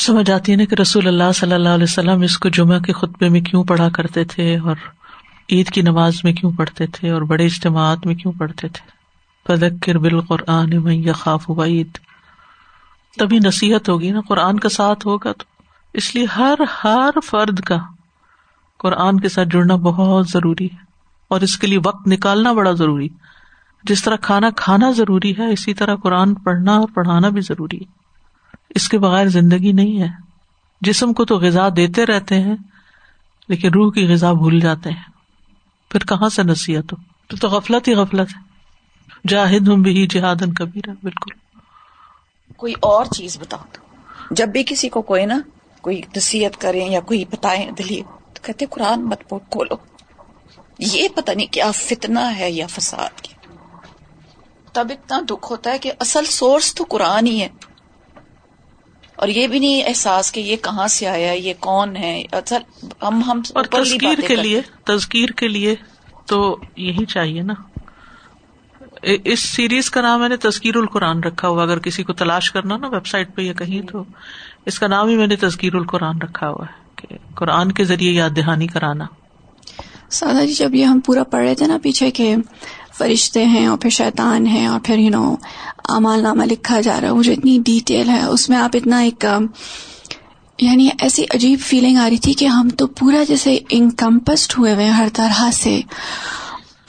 سمجھ 0.10 0.32
آتی 0.32 0.52
ہے 0.52 0.58
نا 0.58 0.66
کہ 0.66 0.76
رسول 0.82 1.08
اللہ 1.08 1.32
صلی 1.36 1.54
اللہ 1.54 1.70
علیہ 1.70 1.84
وسلم 1.84 2.22
اس 2.22 2.38
کو 2.38 2.50
جمعہ 2.50 2.80
کے 2.80 2.94
خطبے 2.94 3.30
میں 3.30 3.42
کیوں 3.42 3.64
پڑھا 3.64 3.90
کرتے 3.90 4.24
تھے 4.24 4.58
اور 4.58 4.76
عید 5.50 5.70
کی 5.70 5.82
نماز 5.82 6.14
میں 6.24 6.34
کیوں 6.34 6.52
پڑھتے 6.52 6.88
تھے 6.88 7.10
اور 7.10 7.22
بڑے 7.22 7.46
اجتماعات 7.46 8.06
میں 8.06 8.16
کیوں 8.16 8.34
پڑھتے 8.38 8.68
تھے؟ 8.68 9.00
فذکر 9.48 9.98
بالقرآن 9.98 10.84
من 10.84 10.94
یخاف 10.94 11.50
وعید۔ 11.50 11.98
تبھی 13.18 13.40
نصیحت 13.40 13.90
ہوگی 13.90 14.12
نا، 14.12 14.20
قرآن 14.28 14.60
کا 14.60 14.70
ساتھ 14.70 15.08
ہوگا 15.08 15.32
تو۔ 15.32 15.44
اس 15.94 16.16
لیے 16.16 16.26
ہر 16.38 16.56
ہر 16.84 17.20
فرد 17.26 17.60
کا 17.60 17.78
قرآن 18.78 19.20
کے 19.20 19.30
ساتھ 19.30 19.50
جڑنا 19.52 19.76
بہت 19.76 20.28
ضروری 20.30 20.66
ہے۔ 20.66 20.78
اور 21.28 21.42
اس 21.42 21.58
کے 21.58 21.68
لیے 21.68 21.80
وقت 21.86 22.08
نکالنا 22.08 22.52
بڑا 22.52 22.72
ضروری۔ 22.72 23.08
جس 23.84 24.04
طرح 24.04 24.16
کھانا 24.16 24.50
کھانا 24.56 24.92
ضروری 24.92 25.38
ہے، 25.38 25.52
اسی 25.52 25.74
طرح 25.74 25.96
قرآن 25.96 26.34
پڑھنا 26.34 26.76
اور 26.76 26.88
پڑھانا 26.94 27.30
بھی 27.30 27.42
ضروری 27.42 27.78
ہے۔ 27.78 28.00
اس 28.70 28.90
کے 28.90 28.98
بغیر 28.98 29.28
زندگی 29.28 29.72
نہیں 29.72 30.02
ہے۔ 30.02 30.08
جسم 30.82 31.14
کو 31.14 31.26
تو 31.26 31.38
غذا 31.38 31.70
دیتے 31.76 32.06
رہتے 32.06 32.40
ہیں، 32.40 32.56
لیکن 33.48 33.74
روح 33.74 33.92
کی 33.92 34.08
غذا 34.08 34.34
بھول 34.34 34.60
جاتے 34.60 34.90
ہیں۔ 34.90 35.04
پھر 35.90 36.00
کہاں 36.00 36.30
سے 36.30 36.44
نصیحت 36.44 36.94
ہو؟ 36.94 36.98
پھر 37.30 37.38
تو 37.38 37.50
غفلت 37.50 37.88
ہی 37.88 37.94
غفلت 37.94 38.30
ہے۔ 38.38 38.42
جاہد 39.28 39.68
ہوں 39.68 39.78
بھی 39.78 40.08
جہاد 40.08 40.36
کبیر 40.56 40.90
بالکل۔ 41.04 41.34
کوئی 42.58 42.74
اور 42.82 43.06
چیز 43.06 43.38
بتاؤ 43.40 43.60
تو۔ 43.72 43.82
جب 44.32 44.48
بھی 44.48 44.64
کسی 44.64 44.90
کو 44.90 45.02
کوئی 45.02 45.26
نا 45.26 45.40
کوئی 45.82 46.02
نصیحت 46.18 46.62
کریں 46.62 46.90
یا 46.90 47.00
کوئی 47.00 47.26
بتائیں 47.26 47.72
دلیل، 47.72 48.04
تو 48.34 48.40
کہتے 48.42 48.66
قرآن 48.66 49.06
مت 49.06 49.30
پو- 49.30 49.50
کھولو۔ 49.50 49.76
یہ 50.80 51.08
پتہ 51.16 51.32
نہیں 51.32 51.54
کیا 51.54 51.72
فتنہ 51.72 52.20
ہے 52.38 52.52
یا 52.52 52.68
فساد۔ 52.68 53.22
کی 53.22 53.34
تب 54.74 54.88
اتنا 54.90 55.20
دکھ 55.30 55.52
ہوتا 55.52 55.72
ہے 55.72 55.78
کہ 55.78 55.92
اصل 56.00 56.26
سورس 56.26 56.76
تو 56.76 56.86
قرآن 56.90 57.28
ہی 57.28 57.42
ہے۔ 57.42 57.50
اور 59.20 59.28
یہ 59.28 59.48
بھی 59.48 59.60
نہیں 59.60 59.84
احساس 59.86 60.32
کہ 60.32 60.40
یہ 60.40 60.56
کہاں 60.56 60.88
سے 60.88 61.08
آیا 61.08 61.32
یہ 61.32 61.54
کون 61.60 61.96
ہے؟ 61.96 62.24
اصل 62.32 62.84
ہم 63.02 63.24
ہم 63.24 63.42
اور 63.54 63.64
تذکیر 63.64 64.22
کے 64.28 64.36
لیے 64.36 64.62
تذکیر 64.84 65.30
کے 65.30 65.48
لیے 65.48 65.76
تو 66.26 66.58
یہی 66.78 67.06
چاہیے 67.06 67.42
نا۔ 67.42 67.54
اس 69.04 69.40
سیریز 69.40 69.90
کا 69.90 70.02
نام 70.02 70.20
میں 70.20 70.30
نے 70.30 70.38
تذکیر 70.38 70.76
القرآن 70.76 71.24
رکھا 71.24 71.48
ہوا 71.48 71.64
اگر 71.64 71.80
کسی 71.80 72.04
کو 72.04 72.14
تلاش 72.14 72.52
کرنا 72.52 72.78
نا 72.78 72.88
ویب 72.88 73.08
سائٹ 73.08 73.36
پہ 73.36 73.42
یا 73.42 73.54
کہیں 73.54 73.82
تو۔ 73.82 74.04
اس 74.66 74.80
کا 74.80 74.88
نام 74.88 75.08
ہی 75.08 75.16
میں 75.16 75.28
نے 75.28 75.36
تذکیر 75.36 75.76
القرآن 75.76 76.18
رکھا 76.22 76.50
ہوا 76.50 76.66
ہے 76.66 76.84
کہ 76.96 77.36
قرآن 77.36 77.72
کے 77.72 77.84
ذریعے 77.84 78.12
یاد 78.12 78.30
دہانی 78.36 78.68
کرانا۔ 78.68 79.06
سادہ 80.10 80.46
جی 80.46 80.54
جب 80.54 80.76
یہ 80.76 80.86
ہم 80.86 81.00
پورا 81.00 81.24
پڑھ 81.24 81.46
رہے 81.46 81.56
تھے 81.56 81.68
نا 81.68 81.78
پیچھے 81.84 82.12
کہ 82.12 82.36
فرشتے 83.00 83.46
ہیں 83.48 83.66
اور 83.68 83.78
پھر 83.78 83.90
شیطان 83.98 84.48
ہیں 84.48 84.66
اور 84.68 84.80
پھر 84.86 85.00
یو 85.00 85.10
نو 85.10 85.36
امال 85.90 86.24
نامہ 86.24 86.46
لکھا 86.46 86.80
جا 86.82 87.00
رہا 87.02 87.08
ہے، 87.08 87.14
وہ 87.14 87.24
جو 87.24 87.32
اتنی 87.32 87.58
ڈیٹیل 87.66 88.10
ہے، 88.10 88.24
اس 88.24 88.50
میں 88.50 88.58
آپ 88.58 88.76
اتنا 88.76 89.00
ایک 89.00 89.26
um, 89.28 89.46
یعنی 90.60 90.90
ایسی 91.00 91.24
عجیب 91.34 91.60
فیلنگ 91.62 91.98
آ 91.98 92.10
رہی 92.10 92.18
تھی 92.18 92.34
کہ 92.34 92.46
ہم 92.48 92.70
تو 92.78 92.88
پورا 93.00 93.24
جیسے 93.28 93.58
انکمپسڈ 93.72 94.54
ہوئے 94.58 94.74
ہوئے 94.74 94.86
ہیں 94.86 94.94
ہر 94.94 95.08
طرح 95.14 95.50
سے، 95.54 95.80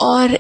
اور 0.05 0.35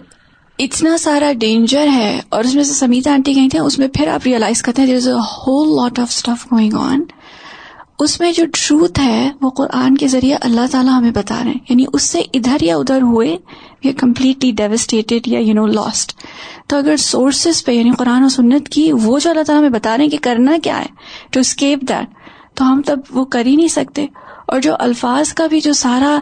اتنا 0.58 0.96
سارا 0.98 1.30
ڈینجر 1.40 1.88
ہے، 1.88 2.20
اور 2.28 2.44
اس 2.44 2.54
میں 2.54 2.64
سے 2.64 2.74
سمیتا 2.74 3.12
آنٹی 3.12 3.34
گئی 3.36 3.48
تھیں، 3.48 3.60
اس 3.60 3.78
میں 3.78 3.88
پھر 3.88 4.08
آپ 4.08 4.26
ریئلائز 4.26 4.62
کرتے 4.62 4.82
ہیں 4.82 4.88
there 4.88 4.96
is 4.96 5.08
a 5.08 5.14
whole 5.36 5.74
lot 5.76 5.98
of 5.98 6.08
stuff 6.10 6.46
going 6.52 6.74
on 6.78 7.04
اس 7.98 8.18
میں 8.20 8.32
جو 8.32 8.44
ٹروتھ 8.52 9.00
ہے، 9.00 9.30
وہ 9.40 9.50
قرآن 9.56 9.96
کے 9.96 10.08
ذریعے 10.08 10.36
اللہ 10.40 10.66
تعالیٰ 10.70 10.98
ہمیں 10.98 11.10
بتا 11.14 11.42
رہے 11.44 11.50
ہیں 11.50 11.64
یعنی 11.70 11.84
اس 11.92 12.02
سے 12.02 12.22
ادھر 12.34 12.62
یا 12.62 12.76
ادھر 12.76 13.02
ہوئے 13.02 13.36
وی 13.84 13.92
کمپلیٹلی 13.92 14.50
ڈیوسٹیٹڈ 14.50 15.28
یا 15.28 15.38
یو 15.38 15.54
نو 15.54 15.66
لاسٹ 15.66 16.12
تو 16.66 16.76
اگر 16.76 16.96
سورسز 16.96 17.64
پہ 17.64 17.72
یعنی 17.72 17.90
قرآن 17.90 18.24
و 18.24 18.28
سنت 18.28 18.68
کی 18.68 18.92
وہ 18.92 19.18
جو 19.18 19.30
اللہ 19.30 19.42
تعالیٰ 19.42 19.60
ہمیں 19.60 19.78
بتا 19.78 19.96
رہے 19.96 20.04
ہیں 20.04 20.10
کہ 20.10 20.18
کرنا 20.22 20.56
کیا 20.62 20.80
ہے 20.80 20.86
ٹو 21.30 21.40
اسکیپ 21.40 21.80
دیٹ 21.80 22.08
تو 22.56 22.72
ہم 22.72 22.82
تب 22.86 23.00
وہ 23.10 23.24
کر 23.24 23.46
ہی 23.46 23.56
نہیں 23.56 23.68
سکتے. 23.68 24.06
اور 24.46 24.60
جو 24.60 24.76
الفاظ 24.78 25.32
کا 25.32 25.46
بھی 25.46 25.60
جو 25.60 25.72
سارا 25.72 26.18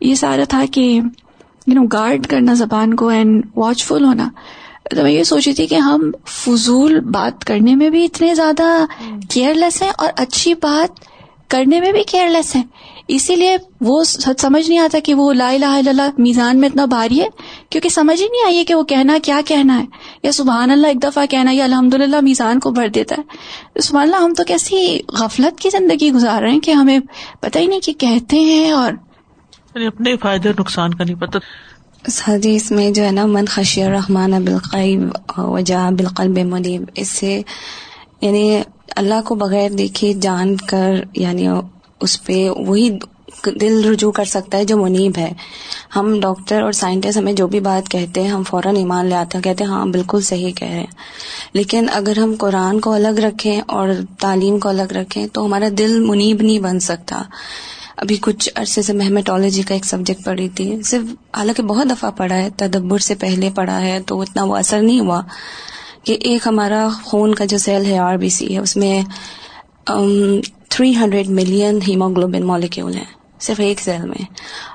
یہ 0.00 0.14
سارا 0.14 0.44
تھا 0.48 0.64
کہ 0.72 0.80
یو 0.80 1.74
نو 1.74 1.82
گارڈ 1.82 2.26
کرنا 2.26 2.54
زبان 2.54 2.94
کو 2.94 3.08
اینڈ 3.08 3.46
واچ 3.56 3.84
فل 3.84 4.04
ہونا 4.04 4.28
تو 4.90 5.02
میں 5.02 5.10
یہ 5.10 5.22
سوچی 5.22 5.52
تھی 5.52 5.66
کہ 5.66 5.74
ہم 5.74 6.10
فضول 6.26 7.00
بات 7.00 7.44
کرنے 7.44 7.74
میں 7.74 7.90
بھی 7.90 8.04
اتنے 8.04 8.34
زیادہ 8.34 8.84
کیئر 9.30 9.54
لیس 9.54 9.82
ہیں 9.82 9.92
اور 9.98 10.08
اچھی 10.16 10.54
بات 10.54 11.00
کرنے 11.50 11.80
میں 11.80 11.92
بھی 11.92 12.02
کیئر 12.02 12.28
لیس 12.28 12.56
ہیں۔ 12.56 12.62
اسی 13.08 13.36
لیے 13.36 13.56
وہ 13.80 14.04
سمجھ 14.04 14.68
نہیں 14.68 14.78
آتا 14.78 14.98
کہ 15.04 15.14
وہ 15.14 15.32
لا 15.32 15.48
الہ 15.50 15.66
الا 15.66 15.90
اللہ 15.90 16.08
میزان 16.18 16.60
میں 16.60 16.68
اتنا 16.68 16.84
بھاری 16.84 17.20
ہے 17.20 17.26
کیونکہ 17.70 17.88
سمجھ 17.88 18.22
ہی 18.22 18.26
نہیں 18.26 18.46
آئی 18.46 18.64
کہ 18.64 18.74
وہ 18.74 18.82
کہنا 18.82 19.18
کیا 19.22 19.40
کہنا 19.46 19.80
ہے۔ 19.80 19.84
یا 20.22 20.32
سبحان 20.32 20.70
اللہ 20.70 20.86
ایک 20.86 21.02
دفعہ 21.02 21.26
کہنا 21.26 21.50
یا 21.50 21.64
الحمد 21.64 21.94
للہ 21.94 22.20
میزان 22.20 22.60
کو 22.60 22.70
بھر 22.70 22.88
دیتا 22.88 23.14
ہے۔ 23.18 23.80
سبحان 23.80 24.02
اللہ 24.02 24.16
ہم 24.16 24.34
تو 24.34 24.44
کیسی 24.44 24.98
غفلت 25.08 25.60
کی 25.60 25.70
زندگی 25.70 26.12
گزار 26.12 26.42
رہے 26.42 26.50
ہیں 26.50 26.60
کہ 26.60 26.70
ہمیں 26.70 26.98
پتہ 27.40 27.58
ہی 27.58 27.66
نہیں 27.66 27.80
کہ 27.80 27.92
کہتے 27.92 28.36
ہیں 28.36 28.70
اور 28.70 28.92
یعنی 29.74 29.86
اپنے 29.86 30.16
فائدے 30.16 30.48
اور 30.48 30.60
نقصان 30.60 30.94
کا 30.94 31.04
نہیں 31.04 31.16
پتا 31.16 31.38
اس 32.06 32.22
حدیث 32.28 32.70
میں 32.72 32.90
جو 32.90 33.04
ہے 33.04 33.10
نا 33.10 33.26
من 33.26 33.44
خشی 33.46 33.82
الرحمٰن 33.82 34.44
بالقیب 34.44 35.00
وجا 35.38 35.90
بالقلب 35.90 36.38
منیب 36.38 36.82
اس 36.94 37.08
سے 37.08 37.42
یعنی 38.20 38.62
اللہ 38.96 39.22
کو 39.24 39.34
بغیر 39.34 39.70
دیکھے 39.70 40.12
جان 40.12 40.56
کر 40.56 40.94
یعنی 41.14 41.48
اس 42.00 42.24
پہ 42.24 42.48
وہی 42.48 42.90
دل 43.60 43.84
رجوع 43.84 44.12
کر 44.12 44.24
سکتا 44.24 44.58
ہے 44.58 44.64
جو 44.64 44.76
منیب 44.76 45.18
ہے۔ 45.18 45.32
ہم 45.96 46.20
ڈاکٹر 46.20 46.62
اور 46.62 46.72
سائنٹسٹ 46.72 47.16
ہمیں 47.16 47.32
جو 47.32 47.46
بھی 47.46 47.60
بات 47.60 47.88
کہتے 47.88 48.22
ہیں، 48.22 48.28
ہم 48.28 48.42
فوراً 48.42 48.76
ایمان 48.76 49.06
لے 49.06 49.14
آتے 49.14 49.38
ہیں، 49.38 49.42
کہتے 49.42 49.64
ہیں 49.64 49.70
ہاں 49.70 49.86
بالکل 49.86 50.20
صحیح 50.20 50.52
کہہ 50.52 50.68
رہے 50.68 50.76
ہیں۔ 50.76 50.86
لیکن 51.52 51.86
اگر 51.92 52.18
ہم 52.18 52.34
قرآن 52.38 52.80
کو 52.80 52.92
الگ 52.92 53.20
رکھیں 53.20 53.60
اور 53.66 53.88
تعلیم 54.20 54.58
کو 54.58 54.68
الگ 54.68 54.92
رکھیں، 54.92 55.26
تو 55.26 55.44
ہمارا 55.44 55.68
دل 55.78 56.00
منیب 56.00 56.42
نہیں 56.42 56.58
بن 56.58 56.80
سکتا۔ 56.80 57.22
ابھی 57.96 58.16
کچھ 58.20 58.50
عرصے 58.54 58.82
سے 58.82 58.92
محمٹالوجی 58.92 59.62
کا 59.62 59.74
ایک 59.74 59.84
سبجیکٹ 59.84 60.24
پڑھی 60.24 60.48
تھی۔ 60.48 60.82
صرف 60.82 61.36
حالانکہ 61.36 61.62
بہت 61.62 61.86
دفعہ 61.90 62.10
پڑھا 62.10 62.36
ہے، 62.36 62.48
تدبر 62.56 62.98
سے 62.98 63.14
پہلے 63.14 63.50
پڑھا 63.54 63.80
ہے، 63.80 63.98
تو 64.06 64.20
اتنا 64.20 64.44
وہ 64.44 64.56
اثر 64.56 64.82
نہیں 64.82 65.00
ہوا 65.00 65.20
کہ 66.04 66.12
ایک 66.20 66.46
ہمارا 66.46 66.88
خون 67.04 67.34
کا 67.34 67.44
جو 67.44 67.58
سیل 67.58 67.86
ہے، 67.86 67.98
آر 67.98 68.16
بی 68.16 68.28
سی 68.28 68.54
ہے، 68.54 68.58
اس 68.58 68.76
میں 68.76 69.02
three 70.68 70.96
hundred 70.96 71.28
million 71.28 71.78
haemoglobin 71.88 72.46
molecule 72.46 72.94
ہیں، 72.94 73.04
صرف 73.40 73.60
ایک 73.60 73.80
سیل 73.80 74.08
میں۔ 74.08 74.24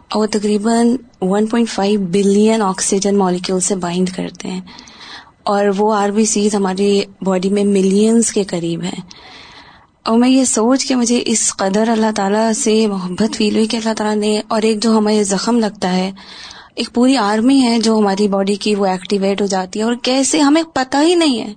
اور 0.09 0.21
وہ 0.21 0.25
تقریباً 0.25 0.95
one 1.21 1.45
point 1.45 1.69
five 1.69 1.99
billion 1.99 2.61
oxygen 2.61 3.15
molecule 3.17 3.59
سے 3.59 3.75
بائنڈ 3.75 4.09
کرتے 4.09 4.47
ہیں۔ 4.47 4.61
اور 5.43 5.65
وہ 5.77 5.93
آر 5.93 6.09
بی 6.09 6.25
سیز 6.25 6.55
ہماری 6.55 7.01
باڈی 7.21 7.49
میں 7.49 7.63
ملینز 7.63 8.31
کے 8.31 8.43
قریب 8.43 8.83
ہیں۔ 8.83 9.01
اور 10.05 10.17
میں 10.17 10.29
یہ 10.29 10.43
سوچ 10.43 10.85
کے 10.85 10.95
مجھے 10.95 11.23
اس 11.25 11.55
قدر 11.55 11.89
اللہ 11.89 12.11
تعالیٰ 12.15 12.53
سے 12.53 12.87
محبت 12.87 13.35
فیل 13.35 13.55
ہوئی 13.55 13.67
کہ 13.67 13.77
اللہ 13.77 13.93
تعالیٰ 13.93 14.15
نے، 14.15 14.41
اور 14.47 14.61
ایک 14.61 14.83
جو 14.83 14.97
ہمیں 14.97 15.23
زخم 15.23 15.59
لگتا 15.59 15.95
ہے، 15.95 16.11
ایک 16.75 16.89
پوری 16.93 17.17
آرمی 17.17 17.61
ہے 17.61 17.79
جو 17.79 17.97
ہماری 17.97 18.27
باڈی 18.27 18.55
کی 18.55 18.75
وہ 18.75 18.85
ایکٹیویٹ 18.85 19.41
ہو 19.41 19.45
جاتی 19.45 19.79
ہے۔ 19.79 19.83
اور 19.83 19.93
کیسے، 20.03 20.39
ہمیں 20.39 20.63
پتہ 20.73 20.97
ہی 21.01 21.15
نہیں 21.15 21.41
ہے۔ 21.41 21.53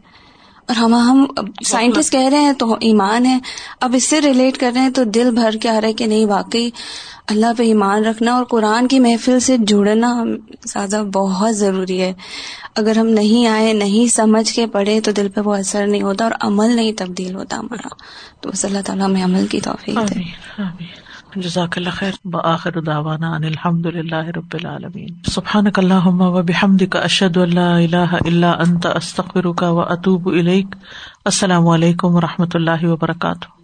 اور 0.68 0.76
ہم 0.76 0.94
ہم 0.94 1.26
سائنٹسٹ 1.64 2.12
کہہ 2.12 2.28
رہے 2.32 2.38
ہیں 2.38 2.52
تو 2.52 2.74
ایمان 2.80 3.26
ہے۔ 3.26 3.38
اب 3.80 3.94
اس 3.94 4.04
سے 4.04 4.20
ریلیٹ 4.20 4.58
کر 4.58 4.70
رہے 4.74 4.80
ہیں 4.80 4.90
تو 4.90 5.04
دل 5.04 5.30
بھر 5.34 5.50
کے 5.62 5.68
آ 5.68 5.80
رہا 5.80 5.88
ہے 5.88 5.92
کہ 5.92 6.06
نہیں 6.06 6.26
واقعی 6.26 6.70
اللہ 7.26 7.46
پہ 7.56 7.62
ایمان 7.62 8.04
رکھنا 8.04 8.32
اور 8.32 8.44
قرآن 8.44 8.88
کی 8.88 9.00
محفل 9.00 9.40
سے 9.40 9.56
جڑنا 9.58 10.24
زیادہ 10.64 11.02
بہت 11.12 11.56
ضروری 11.56 12.00
ہے۔ 12.00 12.12
اگر 12.76 12.98
ہم 12.98 13.06
نہیں 13.06 13.46
آئے 13.46 13.72
نہیں 13.72 14.06
سمجھ 14.06 14.54
کے 14.54 14.66
پڑھے 14.66 15.00
تو 15.00 15.12
دل 15.12 15.28
پہ 15.28 15.40
وہ 15.40 15.54
اثر 15.54 15.86
نہیں 15.86 16.02
ہوتا 16.02 16.24
اور 16.24 16.32
عمل 16.40 16.76
نہیں 16.76 16.92
تبدیل 16.92 17.34
ہوتا 17.34 17.56
ہمارا۔ 17.56 17.88
تو 18.40 18.50
بس 18.50 18.64
اللہ 18.64 18.78
تعالیٰ 18.86 19.04
ہمیں 19.04 19.24
عمل 19.24 19.46
کی 19.46 19.60
توفیق 19.60 19.94
دے۔ 19.94 20.00
آمین 20.00 20.62
آمین۔ 20.62 21.11
جزاک 21.36 21.78
اللہ 21.78 21.90
خیر. 21.90 22.12
بآخر 22.24 22.80
دعوانا 22.80 23.34
ان 23.34 23.44
الحمد 23.44 23.86
للہ 23.86 24.24
رب 24.36 24.54
العالمین. 24.54 25.08
سبحانک 25.26 25.78
اللہم 25.78 26.20
و 26.20 26.42
بحمدک 26.42 26.96
اشہد 26.96 27.36
اللہ 27.36 27.60
الہ 27.60 28.14
الا 28.26 28.52
انت، 28.52 28.86
استغفرک 28.86 29.62
و 29.62 29.80
اتوب 29.80 30.28
الیک. 30.28 30.66
السلام 31.24 31.68
علیکم 31.68 32.14
و 32.14 32.20
رحمۃ 32.20 32.54
اللہ 32.54 32.84
وبرکاتہ. 32.84 33.62